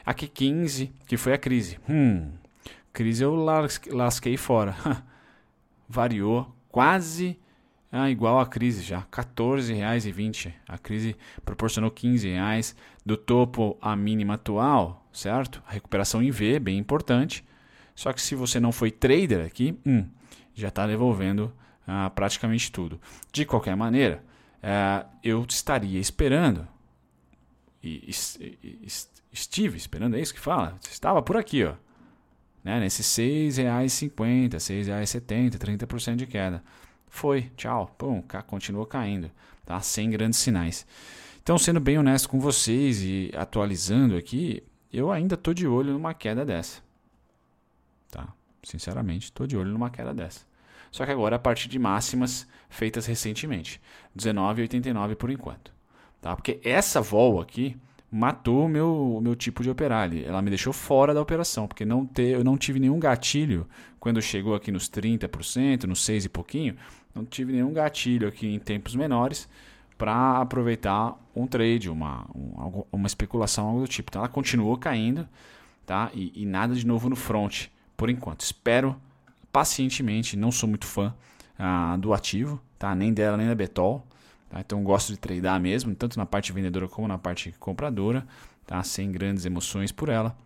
Aqui 0.06 0.26
15, 0.26 0.90
que 1.06 1.18
foi 1.18 1.34
a 1.34 1.38
crise. 1.38 1.78
Hum, 1.86 2.30
crise 2.94 3.22
eu 3.22 3.34
lasquei 3.34 4.38
fora. 4.38 4.74
variou 5.90 6.54
quase 6.68 7.36
ah, 7.90 8.08
igual 8.08 8.38
à 8.38 8.46
crise 8.46 8.82
já, 8.82 9.00
R$ 9.00 9.06
14,20. 9.10 10.52
A 10.68 10.78
crise 10.78 11.16
proporcionou 11.44 11.90
R$ 11.90 11.96
15,00 12.08 12.76
do 13.04 13.16
topo 13.16 13.76
à 13.82 13.96
mínima 13.96 14.34
atual, 14.34 15.04
certo? 15.12 15.60
A 15.66 15.72
recuperação 15.72 16.22
em 16.22 16.30
V, 16.30 16.60
bem 16.60 16.78
importante. 16.78 17.44
Só 17.96 18.12
que 18.12 18.22
se 18.22 18.36
você 18.36 18.60
não 18.60 18.70
foi 18.70 18.92
trader 18.92 19.44
aqui, 19.44 19.76
hum, 19.84 20.06
já 20.54 20.68
está 20.68 20.86
devolvendo 20.86 21.52
ah, 21.86 22.08
praticamente 22.10 22.70
tudo. 22.70 23.00
De 23.32 23.44
qualquer 23.44 23.74
maneira, 23.74 24.22
eh, 24.62 25.04
eu 25.24 25.44
estaria 25.48 25.98
esperando, 25.98 26.68
e, 27.82 28.08
e, 28.08 28.86
estive 29.32 29.76
esperando, 29.76 30.16
é 30.16 30.20
isso 30.20 30.34
que 30.34 30.40
fala? 30.40 30.78
Estava 30.88 31.20
por 31.20 31.36
aqui, 31.36 31.64
ó 31.64 31.74
né, 32.62 32.78
nesses 32.80 33.16
R$ 33.16 33.48
6,50, 33.48 34.52
R$ 34.52 34.58
6,70, 34.58 35.58
30% 35.58 36.16
de 36.16 36.26
queda. 36.26 36.62
Foi, 37.08 37.50
tchau, 37.56 37.94
pum, 37.98 38.22
continuou 38.46 38.86
caindo, 38.86 39.30
tá? 39.66 39.80
Sem 39.80 40.10
grandes 40.10 40.38
sinais. 40.38 40.86
Então, 41.42 41.58
sendo 41.58 41.80
bem 41.80 41.98
honesto 41.98 42.28
com 42.28 42.38
vocês 42.38 43.02
e 43.02 43.30
atualizando 43.34 44.16
aqui, 44.16 44.62
eu 44.92 45.10
ainda 45.10 45.34
estou 45.34 45.54
de 45.54 45.66
olho 45.66 45.92
numa 45.92 46.14
queda 46.14 46.44
dessa. 46.44 46.80
Tá? 48.10 48.28
Sinceramente, 48.62 49.24
estou 49.24 49.46
de 49.46 49.56
olho 49.56 49.72
numa 49.72 49.90
queda 49.90 50.12
dessa. 50.12 50.40
Só 50.90 51.04
que 51.04 51.12
agora 51.12 51.36
a 51.36 51.38
partir 51.38 51.68
de 51.68 51.78
máximas 51.78 52.46
feitas 52.68 53.06
recentemente. 53.06 53.80
19,89 54.16 55.14
por 55.14 55.30
enquanto. 55.30 55.72
Tá? 56.20 56.36
Porque 56.36 56.60
essa 56.62 57.00
vol 57.00 57.40
aqui, 57.40 57.76
matou 58.10 58.66
o 58.66 58.68
meu, 58.68 59.20
meu 59.22 59.34
tipo 59.34 59.62
de 59.62 59.70
operar. 59.70 60.10
Ela 60.16 60.42
me 60.42 60.50
deixou 60.50 60.72
fora 60.72 61.14
da 61.14 61.20
operação, 61.20 61.66
porque 61.68 61.84
não 61.84 62.04
ter, 62.04 62.30
eu 62.30 62.44
não 62.44 62.56
tive 62.56 62.80
nenhum 62.80 62.98
gatilho 62.98 63.66
quando 63.98 64.20
chegou 64.20 64.54
aqui 64.54 64.72
nos 64.72 64.88
30%, 64.88 65.84
nos 65.84 66.04
6 66.04 66.24
e 66.24 66.28
pouquinho, 66.28 66.76
não 67.14 67.24
tive 67.24 67.52
nenhum 67.52 67.72
gatilho 67.72 68.28
aqui 68.28 68.46
em 68.46 68.58
tempos 68.58 68.94
menores 68.94 69.48
para 69.96 70.40
aproveitar 70.40 71.14
um 71.36 71.46
trade, 71.46 71.90
uma, 71.90 72.26
um, 72.34 72.84
uma 72.90 73.06
especulação, 73.06 73.68
algo 73.68 73.80
do 73.82 73.88
tipo. 73.88 74.10
Então 74.10 74.20
ela 74.20 74.28
continuou 74.28 74.76
caindo 74.76 75.28
tá? 75.90 76.08
E, 76.14 76.30
e, 76.42 76.46
nada 76.46 76.72
de 76.72 76.86
novo 76.86 77.08
no 77.08 77.16
front, 77.16 77.66
por 77.96 78.08
enquanto. 78.08 78.42
Espero 78.42 78.94
pacientemente, 79.50 80.36
não 80.36 80.52
sou 80.52 80.68
muito 80.68 80.86
fã 80.86 81.12
ah, 81.58 81.96
do 81.96 82.14
ativo, 82.14 82.60
tá? 82.78 82.94
nem 82.94 83.12
dela 83.12 83.36
nem 83.36 83.48
da 83.48 83.56
Betol. 83.56 84.06
Tá? 84.50 84.60
Então 84.60 84.82
gosto 84.82 85.12
de 85.12 85.18
tradear 85.18 85.58
mesmo, 85.58 85.94
tanto 85.94 86.18
na 86.18 86.26
parte 86.26 86.52
vendedora 86.52 86.88
como 86.88 87.08
na 87.08 87.16
parte 87.16 87.54
compradora, 87.58 88.26
tá? 88.66 88.82
sem 88.82 89.10
grandes 89.10 89.46
emoções 89.46 89.92
por 89.92 90.08
ela. 90.10 90.36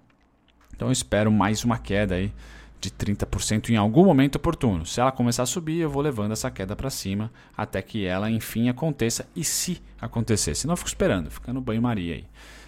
Então 0.76 0.92
espero 0.92 1.32
mais 1.32 1.64
uma 1.64 1.78
queda 1.78 2.14
aí 2.14 2.32
de 2.80 2.90
30% 2.90 3.70
em 3.70 3.76
algum 3.76 4.04
momento 4.04 4.36
oportuno. 4.36 4.84
Se 4.84 5.00
ela 5.00 5.10
começar 5.10 5.44
a 5.44 5.46
subir, 5.46 5.78
eu 5.78 5.88
vou 5.88 6.02
levando 6.02 6.32
essa 6.32 6.50
queda 6.50 6.76
para 6.76 6.90
cima 6.90 7.32
até 7.56 7.80
que 7.80 8.04
ela 8.04 8.30
enfim 8.30 8.68
aconteça. 8.68 9.26
E 9.34 9.42
se 9.42 9.80
acontecer, 9.98 10.54
senão 10.54 10.74
eu 10.74 10.76
fico 10.76 10.88
esperando, 10.88 11.30
fica 11.30 11.52
no 11.52 11.62
banho-maria 11.62 12.16
aí. 12.16 12.24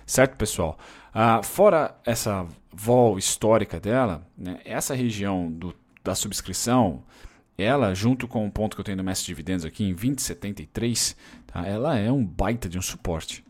Certo, 0.06 0.36
pessoal? 0.36 0.78
Ah, 1.12 1.42
fora 1.42 1.94
essa 2.04 2.46
vol 2.72 3.18
histórica 3.18 3.78
dela, 3.78 4.26
né, 4.38 4.60
essa 4.64 4.94
região 4.94 5.50
do, 5.50 5.74
da 6.02 6.14
subscrição 6.14 7.02
ela, 7.58 7.94
junto 7.94 8.28
com 8.28 8.46
o 8.46 8.50
ponto 8.50 8.76
que 8.76 8.80
eu 8.80 8.84
tenho 8.84 8.98
no 8.98 9.04
Mestre 9.04 9.26
Dividendos 9.26 9.64
aqui 9.64 9.84
em 9.84 9.94
2073, 9.94 11.16
tá? 11.46 11.66
ela 11.66 11.96
é 11.98 12.10
um 12.12 12.24
baita 12.24 12.68
de 12.68 12.78
um 12.78 12.82
suporte. 12.82 13.44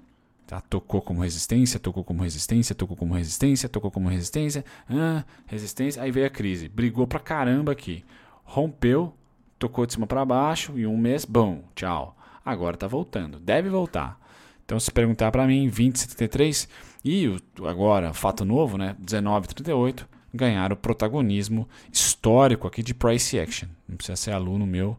Tá? 0.46 0.60
Tocou 0.60 1.02
como 1.02 1.22
resistência, 1.22 1.80
tocou 1.80 2.04
como 2.04 2.22
resistência, 2.22 2.74
tocou 2.74 2.96
como 2.96 3.14
resistência, 3.14 3.68
tocou 3.68 3.90
como 3.90 4.08
resistência, 4.08 4.64
ah, 4.88 5.24
resistência, 5.46 6.00
aí 6.00 6.12
veio 6.12 6.26
a 6.26 6.30
crise, 6.30 6.68
brigou 6.68 7.06
pra 7.06 7.18
caramba 7.18 7.72
aqui, 7.72 8.04
rompeu, 8.44 9.12
tocou 9.58 9.84
de 9.84 9.94
cima 9.94 10.06
para 10.06 10.24
baixo 10.24 10.78
e 10.78 10.86
um 10.86 10.96
mês, 10.96 11.24
bom, 11.24 11.64
tchau. 11.74 12.16
Agora 12.44 12.76
tá 12.76 12.86
voltando, 12.86 13.40
deve 13.40 13.68
voltar. 13.68 14.20
Então, 14.64 14.78
se 14.78 14.90
perguntar 14.90 15.32
para 15.32 15.46
mim, 15.46 15.64
2073 15.64 16.68
e 17.04 17.36
agora, 17.64 18.12
fato 18.12 18.44
novo, 18.44 18.78
né, 18.78 18.96
1938, 18.98 20.08
ganhar 20.32 20.72
o 20.72 20.76
protagonismo 20.76 21.68
histórico 21.92 22.66
aqui 22.68 22.82
de 22.82 22.94
price 22.94 23.38
action. 23.38 23.68
Não 23.96 23.98
precisa 23.98 24.16
ser 24.16 24.32
aluno 24.32 24.66
meu 24.66 24.94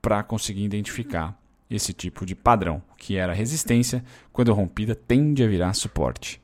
para 0.00 0.22
conseguir 0.22 0.64
identificar 0.64 1.38
esse 1.70 1.92
tipo 1.92 2.24
de 2.24 2.34
padrão, 2.34 2.80
que 2.96 3.18
era 3.18 3.34
resistência, 3.34 4.02
quando 4.32 4.54
rompida 4.54 4.94
tende 4.94 5.44
a 5.44 5.46
virar 5.46 5.74
suporte. 5.74 6.40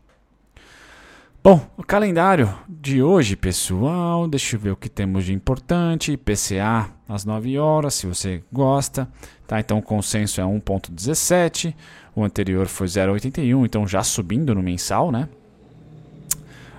Bom, 1.43 1.67
o 1.79 1.83
calendário 1.83 2.55
de 2.69 3.03
hoje, 3.03 3.37
pessoal, 3.37 4.29
deixa 4.29 4.57
eu 4.57 4.61
ver 4.61 4.71
o 4.73 4.77
que 4.77 4.91
temos 4.91 5.25
de 5.25 5.33
importante. 5.33 6.13
IPCA 6.13 6.91
às 7.09 7.25
9 7.25 7.59
horas, 7.59 7.95
se 7.95 8.07
você 8.07 8.43
gosta. 8.53 9.09
Tá? 9.47 9.59
Então 9.59 9.79
o 9.79 9.83
consenso 9.83 10.43
é 10.43 10.45
1.17, 10.45 11.75
o 12.15 12.23
anterior 12.23 12.67
foi 12.67 12.87
0.81, 12.87 13.65
então 13.65 13.89
já 13.89 14.03
subindo 14.03 14.55
no 14.55 14.63
mensal, 14.63 15.11
né? 15.11 15.27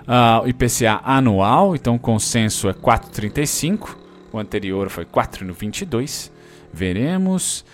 Uh, 0.02 0.44
o 0.44 0.48
IPCA 0.48 1.00
anual, 1.02 1.74
então 1.74 1.96
o 1.96 1.98
consenso 1.98 2.68
é 2.68 2.72
4,35, 2.72 3.99
o 4.36 4.38
anterior 4.38 4.88
foi 4.88 5.04
4,22. 5.04 6.30
Veremos. 6.72 7.64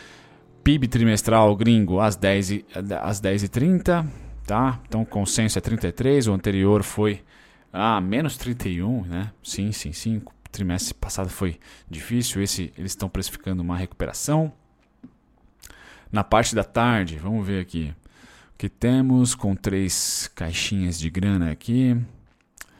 PIB 0.64 0.88
trimestral 0.88 1.54
gringo 1.54 2.00
às 2.00 2.16
10 2.16 2.64
às 3.00 3.20
10h30, 3.20 4.04
tá? 4.44 4.80
Então 4.88 5.04
consenso 5.04 5.56
é 5.56 5.60
33, 5.60 6.26
o 6.26 6.32
anterior 6.32 6.82
foi 6.82 7.22
ah, 7.72 8.00
menos 8.00 8.36
31, 8.36 9.02
né? 9.02 9.30
Sim, 9.44 9.70
sim, 9.70 9.92
sim. 9.92 10.16
O 10.16 10.48
trimestre 10.50 10.92
passado 10.94 11.28
foi 11.28 11.60
difícil, 11.88 12.42
esse 12.42 12.72
eles 12.76 12.92
estão 12.92 13.08
precificando 13.08 13.62
uma 13.62 13.76
recuperação. 13.76 14.52
Na 16.10 16.24
parte 16.24 16.54
da 16.54 16.64
tarde, 16.64 17.16
vamos 17.16 17.46
ver 17.46 17.60
aqui. 17.60 17.94
O 18.54 18.58
que 18.58 18.68
temos 18.68 19.34
com 19.34 19.54
três 19.54 20.28
caixinhas 20.34 20.98
de 20.98 21.10
grana 21.10 21.52
aqui. 21.52 21.96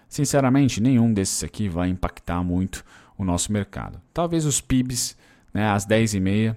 Sinceramente, 0.09 0.81
nenhum 0.81 1.13
desses 1.13 1.45
aqui 1.45 1.69
vai 1.69 1.89
impactar 1.89 2.43
muito 2.43 2.85
o 3.17 3.25
nosso 3.25 3.53
mercado. 3.53 4.01
Talvez 4.13 4.45
os 4.45 4.61
PIBs 4.61 5.17
né, 5.53 5.69
às 5.71 5.87
10h30, 5.87 6.57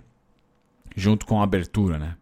junto 0.95 1.25
com 1.25 1.39
a 1.39 1.43
abertura 1.43 1.97
né, 1.97 2.15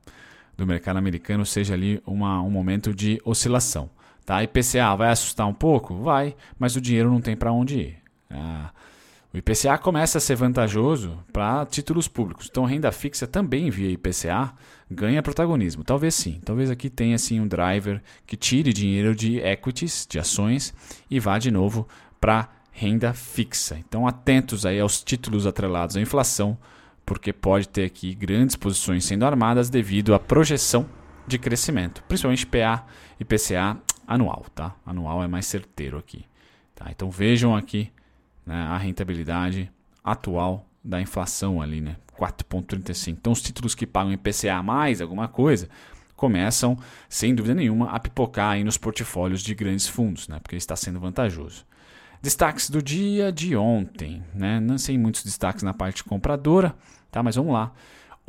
do 0.56 0.66
mercado 0.66 0.98
americano, 0.98 1.46
seja 1.46 1.74
ali 1.74 2.02
uma, 2.06 2.42
um 2.42 2.52
momento 2.52 2.94
de 2.94 3.20
oscilação. 3.26 3.90
Tá? 4.26 4.44
IPCA 4.44 4.96
vai 4.96 5.10
assustar 5.10 5.48
um 5.48 5.54
pouco? 5.54 5.96
Vai, 5.96 6.36
mas 6.60 6.76
o 6.76 6.82
dinheiro 6.82 7.10
não 7.10 7.22
tem 7.22 7.36
para 7.36 7.52
onde 7.52 7.80
ir. 7.80 7.98
Ah, 8.30 8.72
O 9.34 9.38
IPCA 9.38 9.78
começa 9.78 10.18
a 10.18 10.22
ser 10.22 10.36
vantajoso 10.36 11.18
para 11.32 11.66
títulos 11.66 12.08
públicos. 12.08 12.48
Então, 12.50 12.66
renda 12.66 12.92
fixa 12.92 13.26
também 13.26 13.70
via 13.70 13.90
IPCA 13.90 14.54
ganha 14.92 15.24
protagonismo. 15.24 15.84
Talvez 15.84 16.14
sim. 16.16 16.42
Talvez 16.44 16.70
aqui 16.70 16.90
tenha 16.90 17.18
sim 17.18 17.40
um 17.40 17.48
driver 17.48 18.02
que 18.26 18.36
tire 18.36 18.74
dinheiro 18.74 19.16
de 19.16 19.38
equities, 19.40 20.06
de 20.10 20.20
ações, 20.20 20.74
e 21.10 21.20
vá 21.20 21.40
de 21.40 21.52
novo 21.52 21.88
para 22.20 22.50
renda 22.78 23.12
fixa. 23.12 23.76
Então, 23.80 24.06
atentos 24.06 24.64
aí 24.64 24.80
aos 24.80 25.04
títulos 25.04 25.48
atrelados 25.48 25.98
à 25.98 26.02
inflação, 26.02 26.56
porque 27.04 27.34
pode 27.34 27.68
ter 27.68 27.86
aqui 27.86 28.14
grandes 28.14 28.56
posições 28.56 29.04
sendo 29.04 29.26
armadas 29.26 29.68
devido 29.68 30.14
à 30.14 30.20
projeção 30.20 30.88
de 31.26 31.40
crescimento, 31.40 32.04
principalmente 32.08 32.46
PA 32.46 32.86
e 33.20 33.26
PCA 33.26 33.78
anual, 34.06 34.46
tá? 34.54 34.76
Anual 34.86 35.24
é 35.24 35.28
mais 35.28 35.48
certeiro 35.48 35.98
aqui. 35.98 36.24
Tá? 36.76 36.86
Então 36.92 37.10
vejam 37.10 37.56
aqui 37.56 37.92
né, 38.46 38.54
a 38.54 38.78
rentabilidade 38.78 39.72
atual 40.04 40.64
da 40.84 41.02
inflação 41.02 41.60
ali, 41.60 41.82
né? 41.82 41.96
4,35. 42.16 43.10
Então 43.10 43.34
os 43.34 43.42
títulos 43.42 43.74
que 43.74 43.88
pagam 43.88 44.14
IPCA 44.14 44.62
mais 44.62 45.02
alguma 45.02 45.28
coisa 45.28 45.68
começam, 46.16 46.78
sem 47.10 47.34
dúvida 47.34 47.56
nenhuma, 47.56 47.90
a 47.90 48.00
pipocar 48.00 48.52
aí 48.52 48.64
nos 48.64 48.78
portfólios 48.78 49.42
de 49.42 49.56
grandes 49.56 49.88
fundos, 49.88 50.28
né? 50.28 50.40
Porque 50.40 50.56
está 50.56 50.76
sendo 50.76 51.00
vantajoso. 51.00 51.66
Destaques 52.22 52.70
do 52.70 52.82
dia 52.82 53.32
de 53.32 53.56
ontem, 53.56 54.24
né? 54.34 54.60
Não 54.60 54.78
sei 54.78 54.98
muitos 54.98 55.24
destaques 55.24 55.64
na 55.64 55.74
parte 55.74 56.04
compradora, 56.04 56.76
tá? 57.12 57.22
Mas 57.22 57.36
vamos 57.36 57.54
lá. 57.54 57.72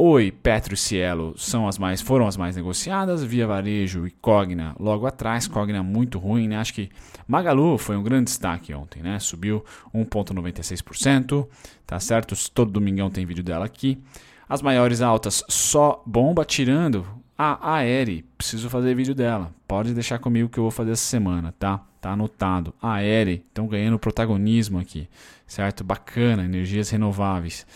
Oi, 0.00 0.30
Petro 0.30 0.74
e 0.74 0.76
Cielo 0.76 1.34
são 1.36 1.66
as 1.66 1.76
mais, 1.76 2.00
foram 2.00 2.28
as 2.28 2.36
mais 2.36 2.54
negociadas, 2.54 3.24
Via 3.24 3.48
Varejo 3.48 4.06
e 4.06 4.12
Cogna 4.12 4.72
logo 4.78 5.06
atrás, 5.06 5.48
Cogna 5.48 5.82
muito 5.82 6.20
ruim, 6.20 6.46
né? 6.46 6.56
Acho 6.56 6.72
que 6.72 6.88
Magalu 7.26 7.76
foi 7.78 7.96
um 7.96 8.02
grande 8.04 8.26
destaque 8.26 8.72
ontem, 8.72 9.02
né? 9.02 9.18
Subiu 9.18 9.64
1.96%, 9.92 11.48
tá 11.84 11.98
certo? 11.98 12.36
Todo 12.50 12.70
domingão 12.70 13.10
tem 13.10 13.26
vídeo 13.26 13.42
dela 13.42 13.64
aqui. 13.64 14.00
As 14.48 14.62
maiores 14.62 15.00
altas 15.00 15.42
só 15.48 16.00
bomba 16.06 16.44
tirando 16.44 17.04
a 17.36 17.74
Aere, 17.74 18.24
preciso 18.36 18.70
fazer 18.70 18.94
vídeo 18.94 19.16
dela. 19.16 19.52
Pode 19.66 19.94
deixar 19.94 20.20
comigo 20.20 20.48
que 20.48 20.58
eu 20.58 20.64
vou 20.64 20.70
fazer 20.70 20.92
essa 20.92 21.04
semana, 21.04 21.52
tá? 21.58 21.87
Tá 22.00 22.12
anotado. 22.12 22.72
Aere, 22.80 23.44
estão 23.48 23.66
ganhando 23.66 23.98
protagonismo 23.98 24.78
aqui, 24.78 25.08
certo? 25.46 25.82
Bacana, 25.82 26.44
energias 26.44 26.90
renováveis. 26.90 27.66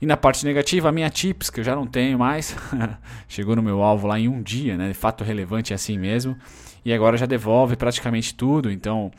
E 0.00 0.06
na 0.06 0.16
parte 0.16 0.44
negativa, 0.44 0.88
a 0.88 0.92
minha 0.92 1.08
tips, 1.08 1.48
que 1.48 1.60
eu 1.60 1.64
já 1.64 1.74
não 1.74 1.86
tenho 1.86 2.18
mais, 2.18 2.54
chegou 3.26 3.56
no 3.56 3.62
meu 3.62 3.82
alvo 3.82 4.06
lá 4.06 4.20
em 4.20 4.28
um 4.28 4.42
dia, 4.42 4.76
né? 4.76 4.92
Fato 4.92 5.24
relevante 5.24 5.72
é 5.72 5.76
assim 5.76 5.98
mesmo. 5.98 6.36
E 6.84 6.92
agora 6.92 7.16
já 7.16 7.24
devolve 7.24 7.74
praticamente 7.74 8.34
tudo. 8.34 8.70
Então, 8.70 9.10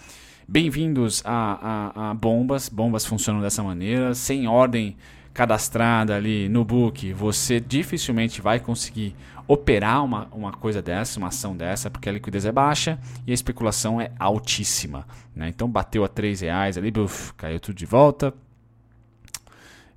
bem-vindos 0.47 1.23
a, 1.25 1.91
a, 1.95 2.11
a 2.11 2.13
bombas. 2.13 2.69
Bombas 2.69 3.03
funcionam 3.03 3.41
dessa 3.41 3.63
maneira, 3.63 4.13
sem 4.13 4.47
ordem 4.47 4.95
cadastrada 5.35 6.15
ali 6.15 6.47
no 6.47 6.63
book, 6.63 7.11
você 7.11 7.59
dificilmente 7.59 8.41
vai 8.41 8.57
conseguir 8.57 9.13
operar 9.45 10.03
uma, 10.03 10.27
uma 10.31 10.53
coisa 10.53 10.81
dessa, 10.81 11.19
uma 11.19 11.27
ação 11.27 11.55
dessa, 11.55 11.91
porque 11.91 12.07
a 12.07 12.11
liquidez 12.13 12.45
é 12.45 12.53
baixa 12.53 12.97
e 13.27 13.31
a 13.31 13.33
especulação 13.33 13.99
é 13.99 14.11
altíssima. 14.17 15.05
Né? 15.35 15.49
Então 15.49 15.69
bateu 15.69 16.05
a 16.05 16.07
3 16.07 16.39
reais 16.39 16.77
ali, 16.77 16.89
buf, 16.89 17.33
caiu 17.33 17.59
tudo 17.59 17.75
de 17.75 17.85
volta, 17.85 18.33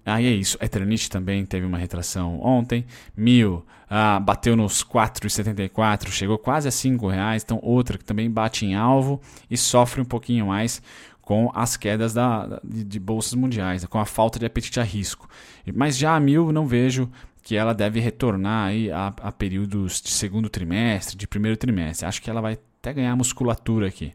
Aí 0.05 0.27
é 0.27 0.31
isso. 0.31 0.57
Eternit 0.59 1.11
também 1.11 1.44
teve 1.44 1.66
uma 1.66 1.77
retração 1.77 2.40
ontem. 2.40 2.87
Mil 3.14 3.62
ah, 3.90 4.18
bateu 4.18 4.57
nos 4.57 4.83
4,74, 4.83 6.09
chegou 6.09 6.38
quase 6.38 6.66
a 6.66 6.70
5 6.70 7.07
reais. 7.09 7.42
Então 7.42 7.59
outra 7.62 7.98
que 7.98 8.05
também 8.05 8.31
bate 8.31 8.64
em 8.64 8.74
alvo 8.74 9.20
e 9.51 9.57
sofre 9.57 10.01
um 10.01 10.07
pouquinho 10.07 10.46
mais 10.46 10.81
com 11.29 11.53
as 11.55 11.77
quedas 11.77 12.14
da, 12.14 12.59
de, 12.64 12.99
bolsas 12.99 13.35
mundiais, 13.35 13.85
com 13.85 13.99
a 13.99 14.07
falta 14.07 14.38
de 14.38 14.47
apetite 14.47 14.81
a 14.81 14.83
risco. 14.83 15.29
Mas 15.75 15.99
já 15.99 16.17
a 16.17 16.21
Mil 16.21 16.51
não 16.53 16.67
vejo 16.67 17.07
que 17.43 17.55
ela 17.55 17.75
deve 17.75 18.01
retornar 18.01 18.69
aí 18.69 18.91
a, 18.91 19.09
a 19.21 19.31
períodos 19.31 20.01
de 20.01 20.09
segundo 20.09 20.49
trimestre, 20.49 21.19
de 21.19 21.29
primeiro 21.29 21.59
trimestre. 21.59 22.07
Acho 22.07 22.23
que 22.23 22.31
ela 22.31 22.41
vai 22.41 22.59
até 22.81 22.95
ganhar 22.95 23.14
musculatura 23.14 23.88
aqui. 23.88 24.14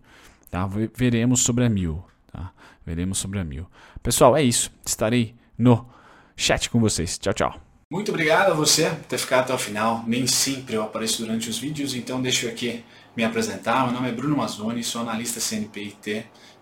Tá? 0.49 0.67
Veremos 0.95 1.41
sobre 1.41 1.63
a 1.63 1.69
Mil. 1.69 2.03
Tá? 2.31 2.51
Veremos 2.83 3.19
sobre 3.19 3.37
a 3.37 3.43
Mil. 3.43 3.67
Pessoal, 4.01 4.35
é 4.35 4.41
isso. 4.41 4.71
Estarei 4.83 5.35
no 5.55 5.87
chat 6.35 6.67
com 6.67 6.79
vocês. 6.79 7.19
Tchau, 7.19 7.33
tchau. 7.35 7.61
Muito 7.91 8.09
obrigado 8.09 8.53
a 8.53 8.55
você 8.55 8.89
por 8.89 9.05
ter 9.05 9.19
ficado 9.19 9.41
até 9.41 9.53
o 9.53 9.59
final. 9.59 10.03
Nem 10.07 10.25
sempre 10.25 10.73
eu 10.73 10.81
apareço 10.81 11.23
durante 11.23 11.47
os 11.47 11.59
vídeos, 11.59 11.93
então 11.93 12.19
deixa 12.19 12.47
eu 12.47 12.51
aqui 12.51 12.83
me 13.15 13.23
apresentar. 13.23 13.83
Meu 13.85 13.93
nome 13.93 14.09
é 14.09 14.11
Bruno 14.11 14.35
Mazzoni, 14.35 14.83
sou 14.83 15.03
analista 15.03 15.39
CNPIT. 15.39 16.25